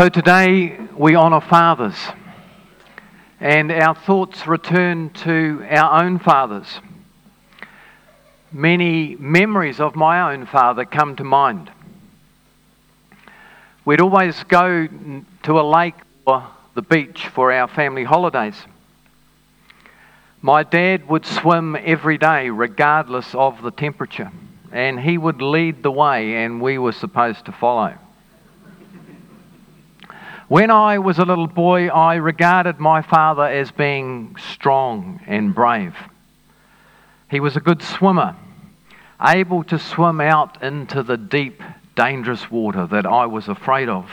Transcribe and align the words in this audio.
So 0.00 0.08
today 0.08 0.78
we 0.96 1.14
honour 1.14 1.42
fathers, 1.42 1.94
and 3.38 3.70
our 3.70 3.94
thoughts 3.94 4.46
return 4.46 5.10
to 5.10 5.62
our 5.68 6.02
own 6.02 6.18
fathers. 6.18 6.80
Many 8.50 9.14
memories 9.16 9.78
of 9.78 9.96
my 9.96 10.32
own 10.32 10.46
father 10.46 10.86
come 10.86 11.16
to 11.16 11.24
mind. 11.24 11.70
We'd 13.84 14.00
always 14.00 14.42
go 14.44 14.88
to 15.42 15.60
a 15.60 15.64
lake 15.68 15.96
or 16.26 16.46
the 16.72 16.80
beach 16.80 17.26
for 17.26 17.52
our 17.52 17.68
family 17.68 18.04
holidays. 18.04 18.56
My 20.40 20.62
dad 20.62 21.10
would 21.10 21.26
swim 21.26 21.76
every 21.76 22.16
day, 22.16 22.48
regardless 22.48 23.34
of 23.34 23.60
the 23.60 23.70
temperature, 23.70 24.32
and 24.72 24.98
he 24.98 25.18
would 25.18 25.42
lead 25.42 25.82
the 25.82 25.92
way, 25.92 26.42
and 26.42 26.58
we 26.58 26.78
were 26.78 26.92
supposed 26.92 27.44
to 27.44 27.52
follow. 27.52 27.98
When 30.50 30.72
I 30.72 30.98
was 30.98 31.20
a 31.20 31.24
little 31.24 31.46
boy, 31.46 31.90
I 31.90 32.16
regarded 32.16 32.80
my 32.80 33.02
father 33.02 33.44
as 33.44 33.70
being 33.70 34.34
strong 34.36 35.20
and 35.28 35.54
brave. 35.54 35.94
He 37.30 37.38
was 37.38 37.54
a 37.54 37.60
good 37.60 37.80
swimmer, 37.80 38.34
able 39.24 39.62
to 39.62 39.78
swim 39.78 40.20
out 40.20 40.60
into 40.60 41.04
the 41.04 41.16
deep, 41.16 41.62
dangerous 41.94 42.50
water 42.50 42.84
that 42.88 43.06
I 43.06 43.26
was 43.26 43.46
afraid 43.46 43.88
of. 43.88 44.10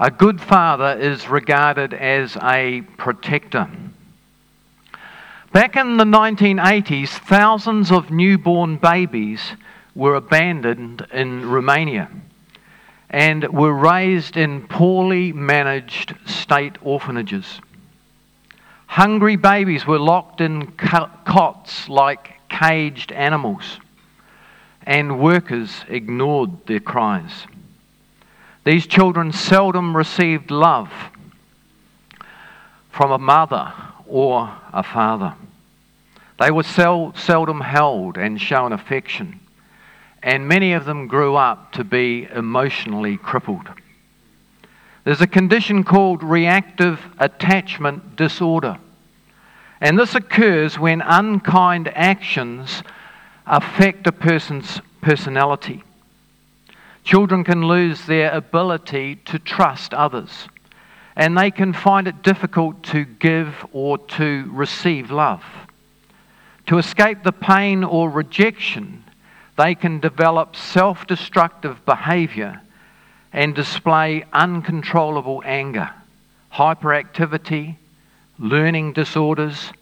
A 0.00 0.10
good 0.10 0.40
father 0.40 0.98
is 0.98 1.28
regarded 1.28 1.92
as 1.92 2.38
a 2.42 2.80
protector. 2.96 3.68
Back 5.52 5.76
in 5.76 5.98
the 5.98 6.04
1980s, 6.04 7.10
thousands 7.10 7.92
of 7.92 8.10
newborn 8.10 8.78
babies 8.78 9.52
were 9.94 10.14
abandoned 10.14 11.06
in 11.12 11.50
Romania 11.50 12.08
and 13.14 13.46
were 13.52 13.72
raised 13.72 14.36
in 14.36 14.66
poorly 14.66 15.32
managed 15.32 16.16
state 16.26 16.76
orphanages. 16.82 17.60
Hungry 18.88 19.36
babies 19.36 19.86
were 19.86 20.00
locked 20.00 20.40
in 20.40 20.72
cots 20.72 21.88
like 21.88 22.32
caged 22.48 23.12
animals, 23.12 23.78
and 24.82 25.20
workers 25.20 25.84
ignored 25.86 26.66
their 26.66 26.80
cries. 26.80 27.46
These 28.64 28.88
children 28.88 29.30
seldom 29.30 29.96
received 29.96 30.50
love 30.50 30.90
from 32.90 33.12
a 33.12 33.18
mother 33.18 33.72
or 34.08 34.52
a 34.72 34.82
father. 34.82 35.36
They 36.40 36.50
were 36.50 36.64
sel- 36.64 37.14
seldom 37.14 37.60
held 37.60 38.18
and 38.18 38.40
shown 38.40 38.72
affection 38.72 39.38
and 40.24 40.48
many 40.48 40.72
of 40.72 40.86
them 40.86 41.06
grew 41.06 41.36
up 41.36 41.70
to 41.72 41.84
be 41.84 42.26
emotionally 42.34 43.18
crippled. 43.18 43.68
There's 45.04 45.20
a 45.20 45.26
condition 45.26 45.84
called 45.84 46.22
reactive 46.22 46.98
attachment 47.18 48.16
disorder. 48.16 48.78
And 49.82 49.98
this 49.98 50.14
occurs 50.14 50.78
when 50.78 51.02
unkind 51.02 51.88
actions 51.88 52.82
affect 53.46 54.06
a 54.06 54.12
person's 54.12 54.80
personality. 55.02 55.84
Children 57.04 57.44
can 57.44 57.66
lose 57.66 58.06
their 58.06 58.30
ability 58.32 59.16
to 59.26 59.38
trust 59.38 59.92
others, 59.92 60.48
and 61.16 61.36
they 61.36 61.50
can 61.50 61.74
find 61.74 62.08
it 62.08 62.22
difficult 62.22 62.82
to 62.84 63.04
give 63.04 63.66
or 63.74 63.98
to 63.98 64.50
receive 64.54 65.10
love. 65.10 65.44
To 66.68 66.78
escape 66.78 67.24
the 67.24 67.32
pain 67.32 67.84
or 67.84 68.08
rejection, 68.08 69.03
they 69.56 69.74
can 69.74 70.00
develop 70.00 70.56
self 70.56 71.06
destructive 71.06 71.84
behavior 71.84 72.60
and 73.32 73.54
display 73.54 74.24
uncontrollable 74.32 75.42
anger, 75.44 75.90
hyperactivity, 76.52 77.76
learning 78.38 78.92
disorders, 78.92 79.72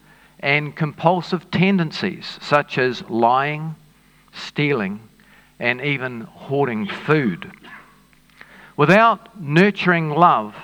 and 0.41 0.75
compulsive 0.75 1.51
tendencies 1.51 2.39
such 2.41 2.79
as 2.79 3.03
lying, 3.09 3.75
stealing, 4.33 5.01
and 5.59 5.81
even 5.81 6.23
hoarding 6.23 6.87
food. 6.87 7.51
Without 8.77 9.41
nurturing 9.41 10.11
love, 10.11 10.55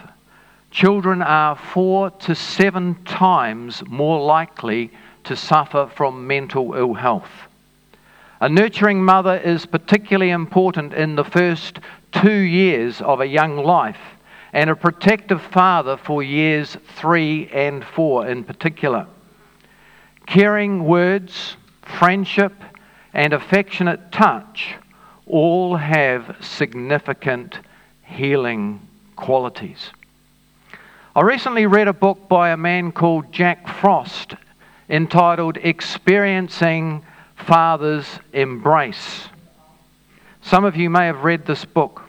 children 0.71 1.23
are 1.23 1.57
four 1.57 2.11
to 2.11 2.35
seven 2.35 2.97
times 3.05 3.83
more 3.87 4.21
likely 4.25 4.91
to 5.25 5.37
suffer 5.37 5.91
from 5.95 6.27
mental 6.27 6.75
ill 6.75 6.95
health. 6.95 7.48
A 8.41 8.49
nurturing 8.49 9.04
mother 9.04 9.37
is 9.37 9.66
particularly 9.66 10.31
important 10.31 10.94
in 10.94 11.16
the 11.16 11.25
first 11.25 11.81
two 12.12 12.31
years 12.31 13.00
of 13.00 13.21
a 13.21 13.26
young 13.26 13.56
life, 13.56 13.99
and 14.53 14.71
a 14.71 14.76
protective 14.76 15.43
father 15.43 15.97
for 15.97 16.22
years 16.22 16.76
three 16.94 17.49
and 17.49 17.84
four 17.84 18.28
in 18.28 18.44
particular. 18.44 19.06
Caring 20.26 20.84
words, 20.84 21.56
friendship, 21.82 22.53
and 23.12 23.32
affectionate 23.32 24.12
touch 24.12 24.76
all 25.26 25.76
have 25.76 26.37
significant 26.41 27.59
healing 28.05 28.81
qualities. 29.16 29.91
I 31.16 31.22
recently 31.22 31.66
read 31.66 31.88
a 31.88 31.93
book 31.93 32.28
by 32.28 32.50
a 32.50 32.56
man 32.56 32.93
called 32.93 33.32
Jack 33.32 33.66
Frost 33.66 34.37
entitled 34.88 35.56
Experiencing 35.56 37.05
Father's 37.47 38.06
Embrace. 38.32 39.28
Some 40.43 40.65
of 40.65 40.76
you 40.76 40.91
may 40.91 41.06
have 41.06 41.25
read 41.25 41.47
this 41.47 41.65
book. 41.65 42.03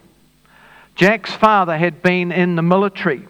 Jack's 0.95 1.33
father 1.33 1.77
had 1.77 2.01
been 2.01 2.31
in 2.31 2.55
the 2.55 2.61
military 2.61 3.25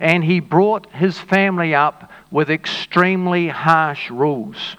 and 0.00 0.24
he 0.24 0.40
brought 0.40 0.90
his 0.92 1.18
family 1.18 1.74
up 1.74 2.10
with 2.30 2.50
extremely 2.50 3.48
harsh 3.48 4.10
rules. 4.10 4.76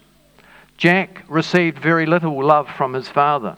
Jack 0.77 1.23
received 1.29 1.79
very 1.79 2.05
little 2.05 2.43
love 2.43 2.67
from 2.69 2.93
his 2.93 3.07
father, 3.07 3.57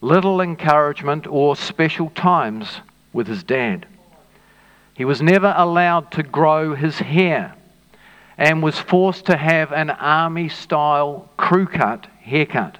little 0.00 0.40
encouragement 0.40 1.26
or 1.26 1.54
special 1.54 2.10
times 2.10 2.80
with 3.12 3.28
his 3.28 3.44
dad. 3.44 3.86
He 4.94 5.04
was 5.04 5.22
never 5.22 5.54
allowed 5.56 6.10
to 6.12 6.22
grow 6.22 6.74
his 6.74 6.98
hair 6.98 7.54
and 8.36 8.62
was 8.62 8.78
forced 8.78 9.26
to 9.26 9.36
have 9.36 9.72
an 9.72 9.90
army 9.90 10.48
style 10.48 11.30
crew 11.36 11.66
cut 11.66 12.06
haircut. 12.26 12.78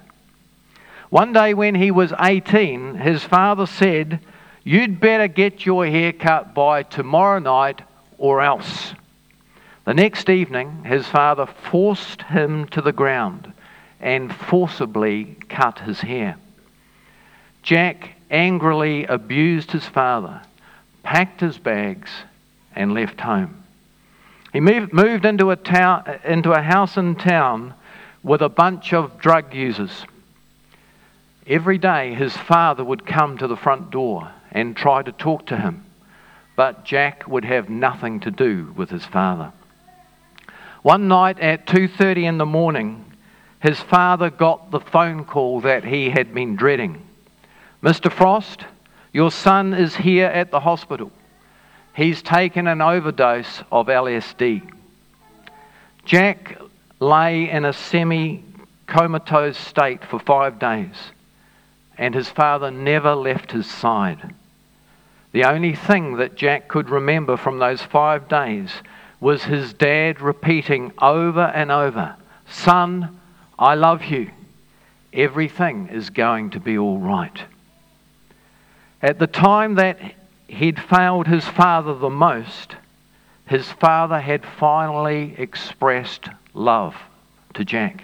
One 1.09 1.31
day 1.33 1.53
when 1.53 1.73
he 1.75 1.89
was 1.89 2.13
18, 2.19 2.95
his 2.95 3.23
father 3.23 3.65
said, 3.65 4.19
You'd 4.63 4.99
better 4.99 5.27
get 5.27 5.65
your 5.65 5.85
hair 5.85 6.11
cut 6.11 6.53
by 6.53 6.83
tomorrow 6.83 7.39
night 7.39 7.81
or 8.17 8.41
else. 8.41 8.93
The 9.85 9.93
next 9.93 10.29
evening, 10.29 10.83
his 10.83 11.07
father 11.07 11.45
forced 11.45 12.23
him 12.23 12.67
to 12.69 12.81
the 12.81 12.91
ground 12.91 13.53
and 14.01 14.35
forcibly 14.35 15.37
cut 15.47 15.79
his 15.79 16.01
hair. 16.01 16.35
Jack 17.63 18.15
angrily 18.29 19.05
abused 19.05 19.71
his 19.71 19.85
father, 19.85 20.41
packed 21.03 21.39
his 21.39 21.57
bags, 21.57 22.11
and 22.75 22.93
left 22.93 23.21
home. 23.21 23.63
He 24.51 24.59
moved 24.59 25.25
into 25.25 25.51
a, 25.51 25.55
town, 25.55 26.19
into 26.25 26.51
a 26.51 26.61
house 26.61 26.97
in 26.97 27.15
town 27.15 27.73
with 28.23 28.41
a 28.41 28.49
bunch 28.49 28.93
of 28.93 29.19
drug 29.19 29.53
users. 29.53 30.05
Every 31.45 31.77
day, 31.77 32.13
his 32.13 32.35
father 32.35 32.83
would 32.83 33.05
come 33.05 33.37
to 33.37 33.47
the 33.47 33.55
front 33.55 33.89
door 33.89 34.31
and 34.51 34.75
try 34.75 35.01
to 35.01 35.11
talk 35.11 35.45
to 35.47 35.57
him, 35.57 35.85
but 36.55 36.83
Jack 36.83 37.27
would 37.27 37.45
have 37.45 37.69
nothing 37.69 38.19
to 38.21 38.31
do 38.31 38.73
with 38.75 38.89
his 38.89 39.05
father. 39.05 39.51
One 40.81 41.07
night 41.07 41.39
at 41.39 41.65
2:30 41.65 42.25
in 42.25 42.37
the 42.37 42.45
morning, 42.45 43.05
his 43.59 43.79
father 43.79 44.29
got 44.29 44.71
the 44.71 44.79
phone 44.79 45.25
call 45.25 45.61
that 45.61 45.83
he 45.83 46.09
had 46.09 46.33
been 46.33 46.55
dreading. 46.55 47.01
Mr. 47.81 48.11
Frost, 48.11 48.65
your 49.13 49.31
son 49.31 49.73
is 49.73 49.95
here 49.95 50.27
at 50.27 50.51
the 50.51 50.59
hospital. 50.59 51.11
He's 51.93 52.21
taken 52.21 52.67
an 52.67 52.81
overdose 52.81 53.63
of 53.71 53.87
LSD. 53.87 54.61
Jack 56.05 56.57
lay 56.99 57.49
in 57.49 57.65
a 57.65 57.73
semi 57.73 58.43
comatose 58.87 59.57
state 59.57 60.03
for 60.03 60.19
five 60.19 60.59
days, 60.59 61.11
and 61.97 62.15
his 62.15 62.29
father 62.29 62.71
never 62.71 63.15
left 63.15 63.51
his 63.51 63.69
side. 63.69 64.33
The 65.31 65.43
only 65.43 65.75
thing 65.75 66.17
that 66.17 66.35
Jack 66.35 66.67
could 66.67 66.89
remember 66.89 67.37
from 67.37 67.59
those 67.59 67.81
five 67.81 68.27
days 68.27 68.71
was 69.19 69.43
his 69.43 69.73
dad 69.73 70.21
repeating 70.21 70.93
over 70.99 71.41
and 71.41 71.71
over, 71.71 72.15
Son, 72.49 73.19
I 73.59 73.75
love 73.75 74.05
you. 74.05 74.31
Everything 75.11 75.89
is 75.91 76.09
going 76.09 76.51
to 76.51 76.59
be 76.59 76.77
all 76.77 76.99
right. 76.99 77.41
At 79.01 79.19
the 79.19 79.27
time 79.27 79.75
that 79.75 79.99
he'd 80.47 80.79
failed 80.79 81.27
his 81.27 81.45
father 81.45 81.93
the 81.93 82.09
most, 82.09 82.75
his 83.45 83.71
father 83.71 84.19
had 84.19 84.45
finally 84.45 85.33
expressed 85.37 86.29
love 86.57 86.95
to 87.53 87.63
Jack. 87.63 88.03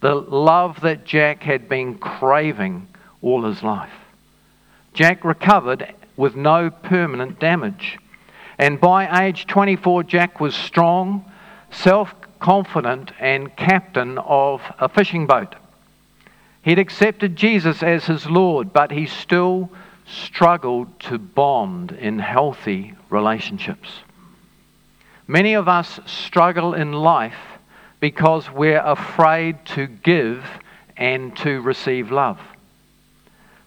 The 0.00 0.14
love 0.14 0.80
that 0.80 1.04
Jack 1.04 1.42
had 1.42 1.68
been 1.68 1.98
craving 1.98 2.88
all 3.20 3.44
his 3.44 3.62
life. 3.62 3.92
Jack 4.94 5.24
recovered 5.24 5.94
with 6.16 6.36
no 6.36 6.70
permanent 6.70 7.38
damage. 7.38 7.98
And 8.58 8.80
by 8.80 9.26
age 9.26 9.46
24, 9.46 10.04
Jack 10.04 10.40
was 10.40 10.54
strong, 10.54 11.30
self 11.70 12.14
confident, 12.40 13.12
and 13.18 13.54
captain 13.56 14.18
of 14.18 14.62
a 14.78 14.88
fishing 14.88 15.26
boat. 15.26 15.54
He'd 16.62 16.78
accepted 16.78 17.36
Jesus 17.36 17.82
as 17.82 18.06
his 18.06 18.26
Lord, 18.26 18.72
but 18.72 18.90
he 18.90 19.06
still 19.06 19.70
struggled 20.06 20.98
to 21.00 21.18
bond 21.18 21.92
in 21.92 22.18
healthy 22.18 22.94
relationships. 23.08 24.00
Many 25.26 25.54
of 25.54 25.68
us 25.68 26.00
struggle 26.06 26.74
in 26.74 26.92
life 26.92 27.49
because 28.00 28.50
we're 28.50 28.80
afraid 28.80 29.64
to 29.66 29.86
give 29.86 30.44
and 30.96 31.36
to 31.38 31.60
receive 31.60 32.10
love. 32.10 32.40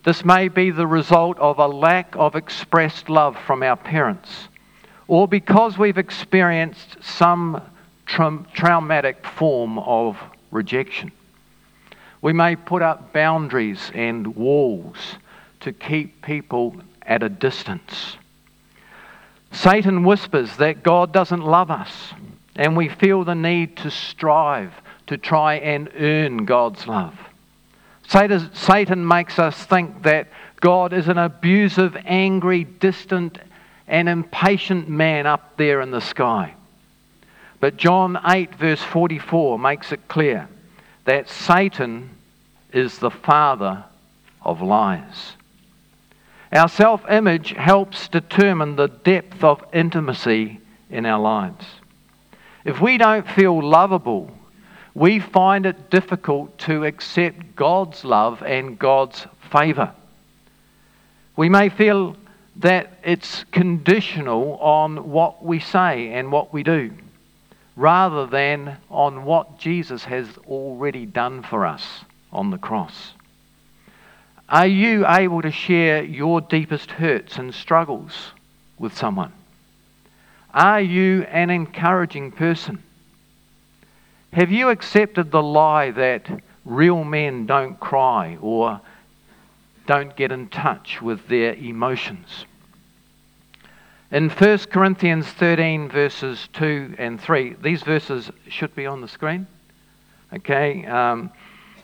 This 0.04 0.26
may 0.26 0.50
be 0.50 0.72
the 0.72 0.88
result 0.88 1.40
of 1.40 1.60
a 1.60 1.68
lack 1.68 2.16
of 2.18 2.36
expressed 2.36 3.10
love 3.10 3.38
from 3.48 3.64
our 3.64 3.78
parents, 3.78 4.50
or 5.08 5.28
because 5.28 5.78
we've 5.78 5.98
experienced 5.98 6.98
some 7.02 7.62
tra- 8.06 8.46
traumatic 8.54 9.26
form 9.26 9.80
of 9.80 10.18
rejection. 10.52 11.12
We 12.22 12.34
may 12.34 12.56
put 12.56 12.82
up 12.82 13.14
boundaries 13.14 13.92
and 13.94 14.36
walls 14.36 14.98
to 15.62 15.72
keep 15.72 16.22
people 16.22 16.76
at 17.02 17.24
a 17.24 17.30
distance. 17.30 18.18
Satan 19.52 20.04
whispers 20.04 20.58
that 20.58 20.84
God 20.84 21.14
doesn't 21.14 21.44
love 21.44 21.70
us, 21.70 22.14
and 22.56 22.78
we 22.78 22.90
feel 22.90 23.24
the 23.24 23.36
need 23.36 23.78
to 23.78 23.92
strive 23.92 24.74
to 25.08 25.18
try 25.18 25.56
and 25.56 25.90
earn 25.96 26.46
God's 26.46 26.88
love. 26.88 27.18
Satan 28.08 29.08
makes 29.08 29.40
us 29.40 29.58
think 29.66 30.04
that 30.04 30.28
God 30.60 30.94
is 30.94 31.08
an 31.08 31.18
abusive, 31.18 31.98
angry, 32.06 32.64
distant, 32.64 33.40
and 33.88 34.08
impatient 34.08 34.88
man 34.88 35.26
up 35.26 35.58
there 35.58 35.82
in 35.82 35.92
the 35.92 36.02
sky. 36.02 36.54
But 37.60 37.78
John 37.78 38.20
8, 38.26 38.56
verse 38.56 38.82
44, 38.82 39.58
makes 39.58 39.92
it 39.92 40.08
clear 40.08 40.48
that 41.06 41.30
Satan 41.30 42.10
is 42.72 43.00
the 43.00 43.12
father 43.12 43.84
of 44.42 44.62
lies. 44.62 45.34
Our 46.52 46.70
self 46.70 47.10
image 47.10 47.50
helps 47.50 48.08
determine 48.08 48.76
the 48.76 48.88
depth 48.88 49.44
of 49.44 49.64
intimacy 49.74 50.60
in 50.90 51.06
our 51.06 51.20
lives. 51.20 51.66
If 52.65 52.80
we 52.80 52.98
don't 52.98 53.27
feel 53.27 53.62
lovable, 53.62 54.31
we 54.94 55.19
find 55.19 55.65
it 55.65 55.89
difficult 55.89 56.57
to 56.60 56.86
accept 56.86 57.56
God's 57.56 58.06
love 58.06 58.42
and 58.44 58.80
God's 58.80 59.27
favour. 59.51 59.92
We 61.36 61.50
may 61.50 61.69
feel 61.69 62.15
that 62.57 63.00
it's 63.04 63.44
conditional 63.51 64.57
on 64.57 65.10
what 65.10 65.44
we 65.44 65.60
say 65.60 66.13
and 66.13 66.31
what 66.31 66.54
we 66.54 66.63
do, 66.63 66.94
rather 67.75 68.27
than 68.27 68.77
on 68.89 69.25
what 69.25 69.57
Jesus 69.57 70.06
has 70.06 70.27
already 70.48 71.06
done 71.06 71.42
for 71.42 71.65
us 71.65 72.06
on 72.31 72.51
the 72.51 72.60
cross. 72.60 73.13
Are 74.48 74.68
you 74.68 75.07
able 75.07 75.42
to 75.42 75.51
share 75.51 76.04
your 76.04 76.39
deepest 76.39 76.92
hurts 76.92 77.38
and 77.38 77.54
struggles 77.54 78.31
with 78.77 78.95
someone? 78.95 79.33
Are 80.54 80.82
you 80.82 81.24
an 81.24 81.50
encouraging 81.50 82.32
person? 82.32 82.84
Have 84.34 84.52
you 84.52 84.70
accepted 84.70 85.32
the 85.32 85.42
lie 85.42 85.92
that 85.92 86.30
real 86.64 87.04
men 87.04 87.46
don't 87.48 87.80
cry 87.80 88.38
or 88.40 88.80
don't 89.88 90.16
get 90.16 90.32
in 90.32 90.50
touch 90.50 91.02
with 91.02 91.28
their 91.28 91.56
emotions? 91.56 92.46
In 94.12 94.30
1 94.30 94.58
Corinthians 94.72 95.28
13, 95.28 95.90
verses 95.90 96.48
2 96.54 96.96
and 97.00 97.20
3, 97.20 97.56
these 97.62 97.82
verses 97.82 98.30
should 98.48 98.76
be 98.76 98.86
on 98.86 99.02
the 99.02 99.08
screen. 99.08 99.48
Okay, 100.32 100.86
um, 100.86 101.32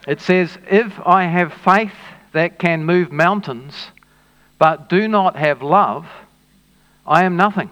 it 0.07 0.21
says, 0.21 0.55
If 0.69 0.99
I 1.07 1.23
have 1.23 1.53
faith 1.53 1.95
that 2.33 2.59
can 2.59 2.85
move 2.85 3.11
mountains, 3.11 3.87
but 4.59 4.89
do 4.89 5.07
not 5.07 5.35
have 5.37 5.63
love, 5.63 6.05
I 7.07 7.23
am 7.23 7.35
nothing. 7.35 7.71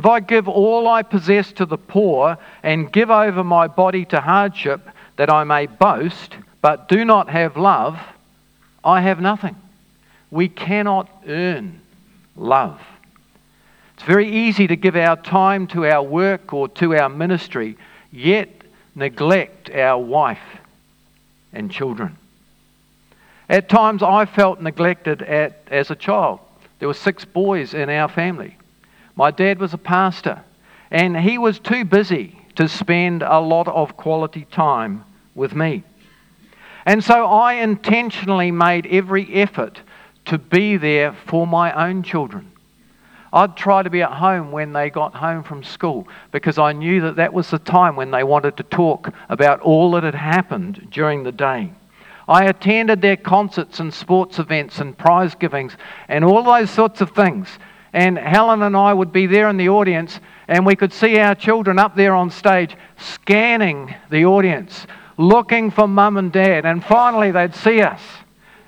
If 0.00 0.06
I 0.06 0.20
give 0.20 0.48
all 0.48 0.88
I 0.88 1.02
possess 1.02 1.52
to 1.52 1.66
the 1.66 1.76
poor 1.76 2.38
and 2.62 2.90
give 2.90 3.10
over 3.10 3.44
my 3.44 3.66
body 3.66 4.06
to 4.06 4.18
hardship 4.22 4.80
that 5.16 5.28
I 5.28 5.44
may 5.44 5.66
boast, 5.66 6.36
but 6.62 6.88
do 6.88 7.04
not 7.04 7.28
have 7.28 7.58
love, 7.58 8.00
I 8.82 9.02
have 9.02 9.20
nothing. 9.20 9.56
We 10.30 10.48
cannot 10.48 11.10
earn 11.28 11.82
love. 12.34 12.80
It's 13.92 14.04
very 14.04 14.26
easy 14.26 14.66
to 14.68 14.74
give 14.74 14.96
our 14.96 15.16
time 15.16 15.66
to 15.66 15.84
our 15.84 16.02
work 16.02 16.54
or 16.54 16.66
to 16.68 16.96
our 16.96 17.10
ministry, 17.10 17.76
yet 18.10 18.48
neglect 18.94 19.68
our 19.68 20.02
wife 20.02 20.60
and 21.52 21.70
children. 21.70 22.16
At 23.50 23.68
times, 23.68 24.02
I 24.02 24.24
felt 24.24 24.62
neglected 24.62 25.20
at, 25.20 25.60
as 25.70 25.90
a 25.90 25.94
child. 25.94 26.40
There 26.78 26.88
were 26.88 26.94
six 26.94 27.26
boys 27.26 27.74
in 27.74 27.90
our 27.90 28.08
family. 28.08 28.56
My 29.16 29.30
dad 29.30 29.58
was 29.58 29.74
a 29.74 29.78
pastor, 29.78 30.42
and 30.90 31.16
he 31.16 31.38
was 31.38 31.58
too 31.58 31.84
busy 31.84 32.40
to 32.56 32.68
spend 32.68 33.22
a 33.22 33.40
lot 33.40 33.68
of 33.68 33.96
quality 33.96 34.46
time 34.50 35.04
with 35.34 35.54
me. 35.54 35.84
And 36.86 37.04
so 37.04 37.26
I 37.26 37.54
intentionally 37.54 38.50
made 38.50 38.86
every 38.86 39.32
effort 39.34 39.80
to 40.26 40.38
be 40.38 40.76
there 40.76 41.12
for 41.12 41.46
my 41.46 41.88
own 41.88 42.02
children. 42.02 42.50
I'd 43.32 43.56
try 43.56 43.82
to 43.82 43.90
be 43.90 44.02
at 44.02 44.12
home 44.12 44.50
when 44.50 44.72
they 44.72 44.90
got 44.90 45.14
home 45.14 45.44
from 45.44 45.62
school 45.62 46.08
because 46.32 46.58
I 46.58 46.72
knew 46.72 47.00
that 47.02 47.16
that 47.16 47.32
was 47.32 47.50
the 47.50 47.58
time 47.58 47.94
when 47.94 48.10
they 48.10 48.24
wanted 48.24 48.56
to 48.56 48.64
talk 48.64 49.12
about 49.28 49.60
all 49.60 49.92
that 49.92 50.02
had 50.02 50.16
happened 50.16 50.88
during 50.90 51.22
the 51.22 51.32
day. 51.32 51.72
I 52.28 52.44
attended 52.44 53.00
their 53.00 53.16
concerts 53.16 53.80
and 53.80 53.92
sports 53.92 54.38
events 54.38 54.78
and 54.78 54.96
prize 54.96 55.34
givings 55.34 55.76
and 56.08 56.24
all 56.24 56.42
those 56.42 56.70
sorts 56.70 57.00
of 57.00 57.10
things. 57.10 57.48
And 57.92 58.18
Helen 58.18 58.62
and 58.62 58.76
I 58.76 58.94
would 58.94 59.12
be 59.12 59.26
there 59.26 59.48
in 59.48 59.56
the 59.56 59.68
audience, 59.68 60.20
and 60.46 60.64
we 60.64 60.76
could 60.76 60.92
see 60.92 61.18
our 61.18 61.34
children 61.34 61.78
up 61.78 61.96
there 61.96 62.14
on 62.14 62.30
stage 62.30 62.76
scanning 62.98 63.94
the 64.10 64.24
audience, 64.24 64.86
looking 65.16 65.70
for 65.70 65.88
mum 65.88 66.16
and 66.16 66.32
dad. 66.32 66.64
And 66.64 66.84
finally, 66.84 67.30
they'd 67.32 67.54
see 67.54 67.82
us 67.82 68.00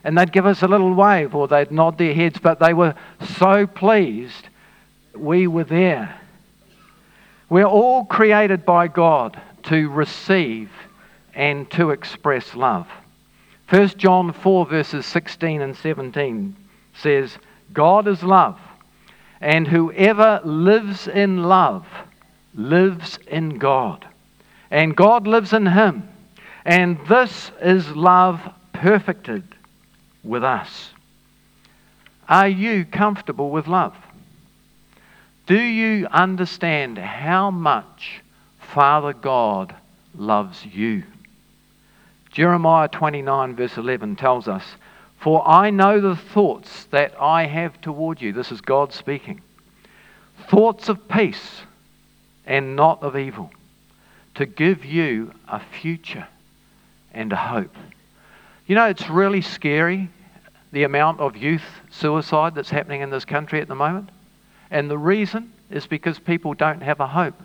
and 0.04 0.18
they'd 0.18 0.32
give 0.32 0.46
us 0.46 0.62
a 0.62 0.68
little 0.68 0.92
wave 0.94 1.34
or 1.34 1.48
they'd 1.48 1.70
nod 1.70 1.98
their 1.98 2.14
heads, 2.14 2.38
but 2.40 2.58
they 2.58 2.74
were 2.74 2.94
so 3.38 3.66
pleased 3.66 4.48
we 5.14 5.46
were 5.46 5.64
there. 5.64 6.18
We're 7.48 7.64
all 7.64 8.04
created 8.04 8.64
by 8.64 8.88
God 8.88 9.40
to 9.64 9.88
receive 9.90 10.70
and 11.34 11.70
to 11.72 11.90
express 11.90 12.54
love. 12.54 12.88
1 13.68 13.88
John 13.96 14.32
4, 14.32 14.66
verses 14.66 15.06
16 15.06 15.62
and 15.62 15.76
17 15.76 16.56
says, 16.94 17.38
God 17.72 18.08
is 18.08 18.22
love, 18.22 18.58
and 19.42 19.66
whoever 19.66 20.40
lives 20.44 21.08
in 21.08 21.42
love 21.42 21.84
lives 22.54 23.18
in 23.26 23.58
God, 23.58 24.06
and 24.70 24.96
God 24.96 25.26
lives 25.26 25.52
in 25.52 25.66
him. 25.66 26.08
And 26.64 26.98
this 27.08 27.50
is 27.60 27.88
love 27.88 28.40
perfected 28.72 29.42
with 30.22 30.44
us. 30.44 30.90
Are 32.28 32.48
you 32.48 32.84
comfortable 32.84 33.50
with 33.50 33.66
love? 33.66 33.96
Do 35.46 35.60
you 35.60 36.06
understand 36.06 36.96
how 36.96 37.50
much 37.50 38.22
Father 38.60 39.12
God 39.12 39.74
loves 40.16 40.64
you? 40.64 41.02
Jeremiah 42.30 42.88
29, 42.88 43.56
verse 43.56 43.76
11 43.76 44.14
tells 44.16 44.46
us, 44.46 44.62
For 45.22 45.48
I 45.48 45.70
know 45.70 46.00
the 46.00 46.16
thoughts 46.16 46.86
that 46.90 47.14
I 47.20 47.46
have 47.46 47.80
toward 47.80 48.20
you. 48.20 48.32
This 48.32 48.50
is 48.50 48.60
God 48.60 48.92
speaking. 48.92 49.40
Thoughts 50.48 50.88
of 50.88 51.06
peace 51.06 51.62
and 52.44 52.74
not 52.74 53.04
of 53.04 53.16
evil, 53.16 53.52
to 54.34 54.46
give 54.46 54.84
you 54.84 55.32
a 55.46 55.60
future 55.60 56.26
and 57.14 57.32
a 57.32 57.36
hope. 57.36 57.76
You 58.66 58.74
know, 58.74 58.86
it's 58.86 59.08
really 59.08 59.42
scary 59.42 60.08
the 60.72 60.82
amount 60.82 61.20
of 61.20 61.36
youth 61.36 61.62
suicide 61.90 62.56
that's 62.56 62.70
happening 62.70 63.02
in 63.02 63.10
this 63.10 63.24
country 63.24 63.60
at 63.60 63.68
the 63.68 63.76
moment. 63.76 64.10
And 64.72 64.90
the 64.90 64.98
reason 64.98 65.52
is 65.70 65.86
because 65.86 66.18
people 66.18 66.54
don't 66.54 66.82
have 66.82 66.98
a 66.98 67.06
hope. 67.06 67.40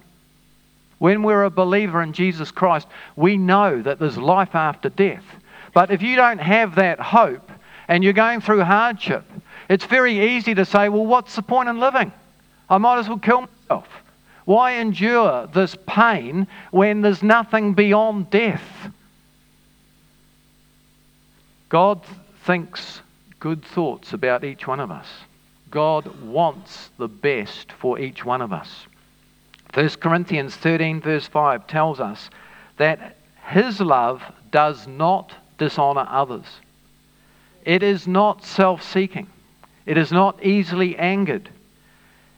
When 0.98 1.22
we're 1.22 1.44
a 1.44 1.52
believer 1.52 2.02
in 2.02 2.14
Jesus 2.14 2.50
Christ, 2.50 2.88
we 3.16 3.38
know 3.38 3.84
that 3.84 4.00
there's 4.00 4.18
life 4.18 4.56
after 4.56 4.90
death. 4.90 5.26
But 5.76 5.92
if 5.92 6.02
you 6.02 6.16
don't 6.16 6.40
have 6.40 6.74
that 6.76 7.00
hope 7.00 7.52
and 7.88 8.04
you're 8.04 8.14
going 8.14 8.42
through 8.42 8.64
hardship, 8.64 9.24
it's 9.70 9.86
very 9.86 10.36
easy 10.36 10.56
to 10.56 10.66
say, 10.66 10.90
well, 10.90 11.06
what's 11.06 11.36
the 11.36 11.42
point 11.42 11.70
in 11.70 11.80
living? 11.80 12.12
I 12.70 12.78
might 12.78 13.00
as 13.00 13.08
well 13.08 13.20
kill 13.20 13.42
myself. 13.42 13.88
Why 14.46 14.74
endure 14.74 15.48
this 15.48 15.76
pain 15.88 16.48
when 16.72 17.02
there's 17.02 17.22
nothing 17.22 17.74
beyond 17.74 18.30
death? 18.30 18.64
God 21.70 22.02
thinks 22.46 23.02
good 23.40 23.64
thoughts 23.64 24.14
about 24.14 24.46
each 24.46 24.66
one 24.66 24.80
of 24.80 24.90
us. 24.90 25.08
God 25.70 26.08
wants 26.22 26.90
the 26.98 27.10
best 27.10 27.74
for 27.74 28.00
each 28.00 28.24
one 28.24 28.42
of 28.42 28.54
us. 28.54 28.86
1 29.74 29.90
Corinthians 30.00 30.56
13, 30.56 31.02
verse 31.02 31.28
5 31.28 31.68
tells 31.68 32.00
us 32.00 32.30
that 32.78 33.18
His 33.48 33.82
love 33.82 34.24
does 34.50 34.88
not 34.88 35.34
dishonor 35.58 36.08
others. 36.10 36.46
It 37.68 37.84
is 37.84 38.08
not 38.08 38.46
self 38.46 38.82
seeking. 38.82 39.28
It 39.86 39.98
is 39.98 40.10
not 40.10 40.42
easily 40.42 40.98
angered. 40.98 41.50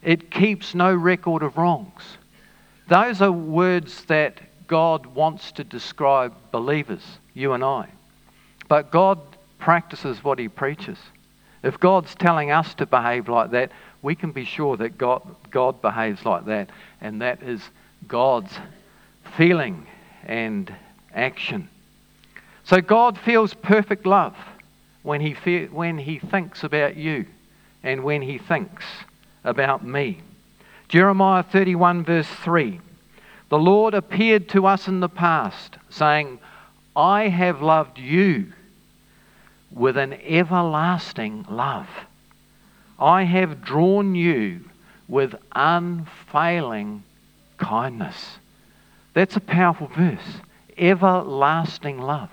It 0.02 0.32
keeps 0.32 0.74
no 0.74 0.92
record 0.92 1.44
of 1.44 1.56
wrongs. 1.56 2.18
Those 2.88 3.22
are 3.22 3.32
words 3.32 4.06
that 4.06 4.40
God 4.66 5.06
wants 5.06 5.52
to 5.52 5.64
describe 5.64 6.34
believers, 6.52 7.04
you 7.36 7.54
and 7.54 7.64
I. 7.64 7.90
But 8.68 8.90
God 8.90 9.20
practices 9.60 10.24
what 10.24 10.40
He 10.40 10.48
preaches. 10.48 10.98
If 11.62 11.80
God's 11.80 12.16
telling 12.16 12.50
us 12.50 12.74
to 12.76 12.88
behave 12.88 13.30
like 13.30 13.52
that, 13.52 13.72
we 14.02 14.16
can 14.16 14.32
be 14.32 14.46
sure 14.46 14.78
that 14.78 14.98
God, 14.98 15.22
God 15.52 15.80
behaves 15.80 16.26
like 16.26 16.46
that, 16.46 16.72
and 17.02 17.22
that 17.22 17.44
is 17.44 17.62
God's 18.08 18.58
feeling 19.38 19.86
and 20.26 20.74
action. 21.14 21.70
So 22.64 22.82
God 22.82 23.16
feels 23.20 23.54
perfect 23.54 24.08
love 24.08 24.36
when 25.04 25.22
he, 25.22 25.34
fe- 25.34 25.68
when 25.68 25.98
he 25.98 26.20
thinks 26.20 26.64
about 26.64 26.96
you 26.96 27.26
and 27.84 28.04
when 28.04 28.22
he 28.22 28.38
thinks 28.38 28.86
about 29.44 29.86
me. 29.86 30.22
Jeremiah 30.88 31.44
31, 31.44 32.04
verse 32.04 32.28
3 32.28 32.80
The 33.50 33.60
Lord 33.60 33.94
appeared 33.94 34.50
to 34.50 34.66
us 34.66 34.88
in 34.88 35.00
the 35.00 35.10
past, 35.10 35.78
saying, 35.90 36.40
I 36.96 37.30
have 37.30 37.62
loved 37.62 37.98
you 37.98 38.52
with 39.72 39.98
an 39.98 40.14
everlasting 40.14 41.46
love. 41.50 41.88
I 43.00 43.24
have 43.24 43.62
drawn 43.62 44.16
you 44.16 44.62
with 45.08 45.36
unfailing 45.56 47.04
kindness. 47.58 48.38
That's 49.14 49.36
a 49.36 49.42
powerful 49.42 49.88
verse. 49.88 50.42
Everlasting 50.78 52.00
love. 52.00 52.30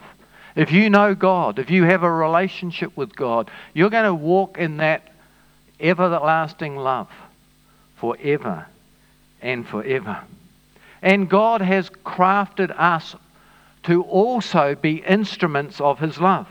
If 0.56 0.72
you 0.72 0.88
know 0.88 1.14
God, 1.14 1.58
if 1.58 1.70
you 1.70 1.84
have 1.84 2.02
a 2.02 2.10
relationship 2.10 2.96
with 2.96 3.14
God, 3.14 3.50
you're 3.74 3.90
going 3.90 4.04
to 4.04 4.14
walk 4.14 4.56
in 4.56 4.78
that 4.78 5.12
everlasting 5.78 6.76
love 6.76 7.10
forever 7.96 8.66
and 9.42 9.68
forever. 9.68 10.18
And 11.02 11.28
God 11.28 11.60
has 11.60 11.90
crafted 12.04 12.74
us 12.76 13.14
to 13.82 14.02
also 14.04 14.74
be 14.74 14.96
instruments 14.96 15.78
of 15.80 15.98
His 15.98 16.18
love. 16.18 16.48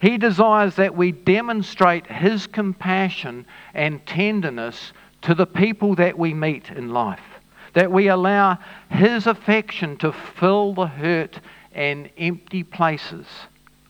He 0.00 0.16
desires 0.16 0.76
that 0.76 0.96
we 0.96 1.12
demonstrate 1.12 2.06
His 2.06 2.46
compassion 2.46 3.44
and 3.74 4.04
tenderness 4.06 4.92
to 5.22 5.34
the 5.34 5.46
people 5.46 5.94
that 5.96 6.18
we 6.18 6.32
meet 6.32 6.70
in 6.70 6.88
life, 6.88 7.20
that 7.74 7.92
we 7.92 8.08
allow 8.08 8.58
His 8.90 9.26
affection 9.26 9.98
to 9.98 10.12
fill 10.12 10.72
the 10.72 10.86
hurt 10.86 11.38
and 11.74 12.08
empty 12.16 12.62
places 12.62 13.26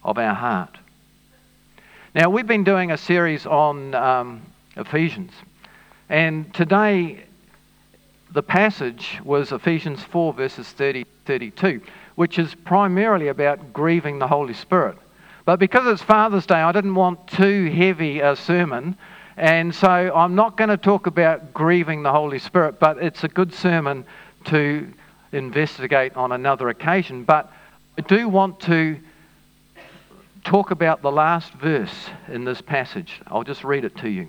of 0.02 0.18
our 0.18 0.34
heart. 0.34 0.78
Now, 2.14 2.30
we've 2.30 2.46
been 2.46 2.64
doing 2.64 2.90
a 2.90 2.98
series 2.98 3.46
on 3.46 3.94
um, 3.94 4.42
Ephesians, 4.76 5.32
and 6.08 6.52
today 6.54 7.24
the 8.32 8.42
passage 8.42 9.20
was 9.24 9.52
Ephesians 9.52 10.02
4, 10.02 10.32
verses 10.32 10.68
30 10.68 11.04
32, 11.24 11.80
which 12.16 12.38
is 12.38 12.54
primarily 12.54 13.28
about 13.28 13.72
grieving 13.72 14.18
the 14.18 14.28
Holy 14.28 14.54
Spirit. 14.54 14.96
But 15.44 15.58
because 15.58 15.86
it's 15.86 16.02
Father's 16.02 16.46
Day, 16.46 16.54
I 16.54 16.72
didn't 16.72 16.94
want 16.94 17.26
too 17.28 17.70
heavy 17.70 18.20
a 18.20 18.36
sermon. 18.36 18.96
And 19.36 19.74
so 19.74 19.88
I'm 19.88 20.34
not 20.34 20.56
going 20.56 20.70
to 20.70 20.76
talk 20.76 21.06
about 21.06 21.52
grieving 21.52 22.02
the 22.02 22.12
Holy 22.12 22.38
Spirit, 22.38 22.78
but 22.78 22.98
it's 22.98 23.24
a 23.24 23.28
good 23.28 23.52
sermon 23.52 24.04
to 24.44 24.92
investigate 25.32 26.14
on 26.14 26.32
another 26.32 26.68
occasion. 26.68 27.24
But 27.24 27.52
I 27.96 28.02
do 28.02 28.28
want 28.28 28.58
to 28.60 28.98
talk 30.44 30.72
about 30.72 31.00
the 31.00 31.12
last 31.12 31.52
verse 31.52 32.10
in 32.28 32.44
this 32.44 32.60
passage. 32.60 33.20
I'll 33.28 33.44
just 33.44 33.62
read 33.62 33.84
it 33.84 33.96
to 33.98 34.08
you. 34.08 34.28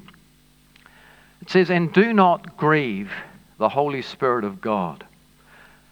It 1.41 1.50
says, 1.50 1.72
And 1.72 1.91
do 1.91 2.13
not 2.13 2.57
grieve 2.57 3.12
the 3.57 3.69
Holy 3.69 4.03
Spirit 4.03 4.45
of 4.45 4.62
God. 4.62 5.03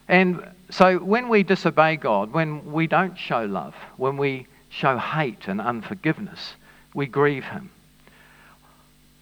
And 0.07 0.47
so 0.69 0.99
when 0.99 1.29
we 1.29 1.41
disobey 1.41 1.95
God, 1.95 2.31
when 2.31 2.71
we 2.71 2.85
don't 2.85 3.17
show 3.17 3.45
love, 3.45 3.73
when 3.97 4.17
we 4.17 4.45
show 4.69 4.97
hate 4.97 5.47
and 5.47 5.59
unforgiveness, 5.59 6.53
we 6.93 7.07
grieve 7.07 7.43
him. 7.43 7.71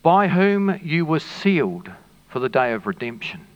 By 0.03 0.27
whom 0.27 0.77
you 0.83 1.05
were 1.05 1.19
sealed 1.19 1.89
for 2.29 2.39
the 2.39 2.49
day 2.49 2.73
of 2.73 2.85
redemption. 2.85 3.47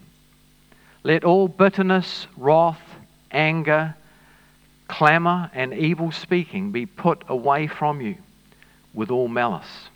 Let 1.04 1.26
all 1.26 1.48
bitterness, 1.50 2.28
wrath, 2.38 2.82
anger, 3.32 3.96
clamour, 4.88 5.50
and 5.54 5.74
evil 5.74 6.12
speaking 6.12 6.72
be 6.72 6.86
put 6.86 7.24
away 7.28 7.68
from 7.68 8.02
you 8.02 8.16
with 8.94 9.12
all 9.12 9.28
malice. 9.28 9.90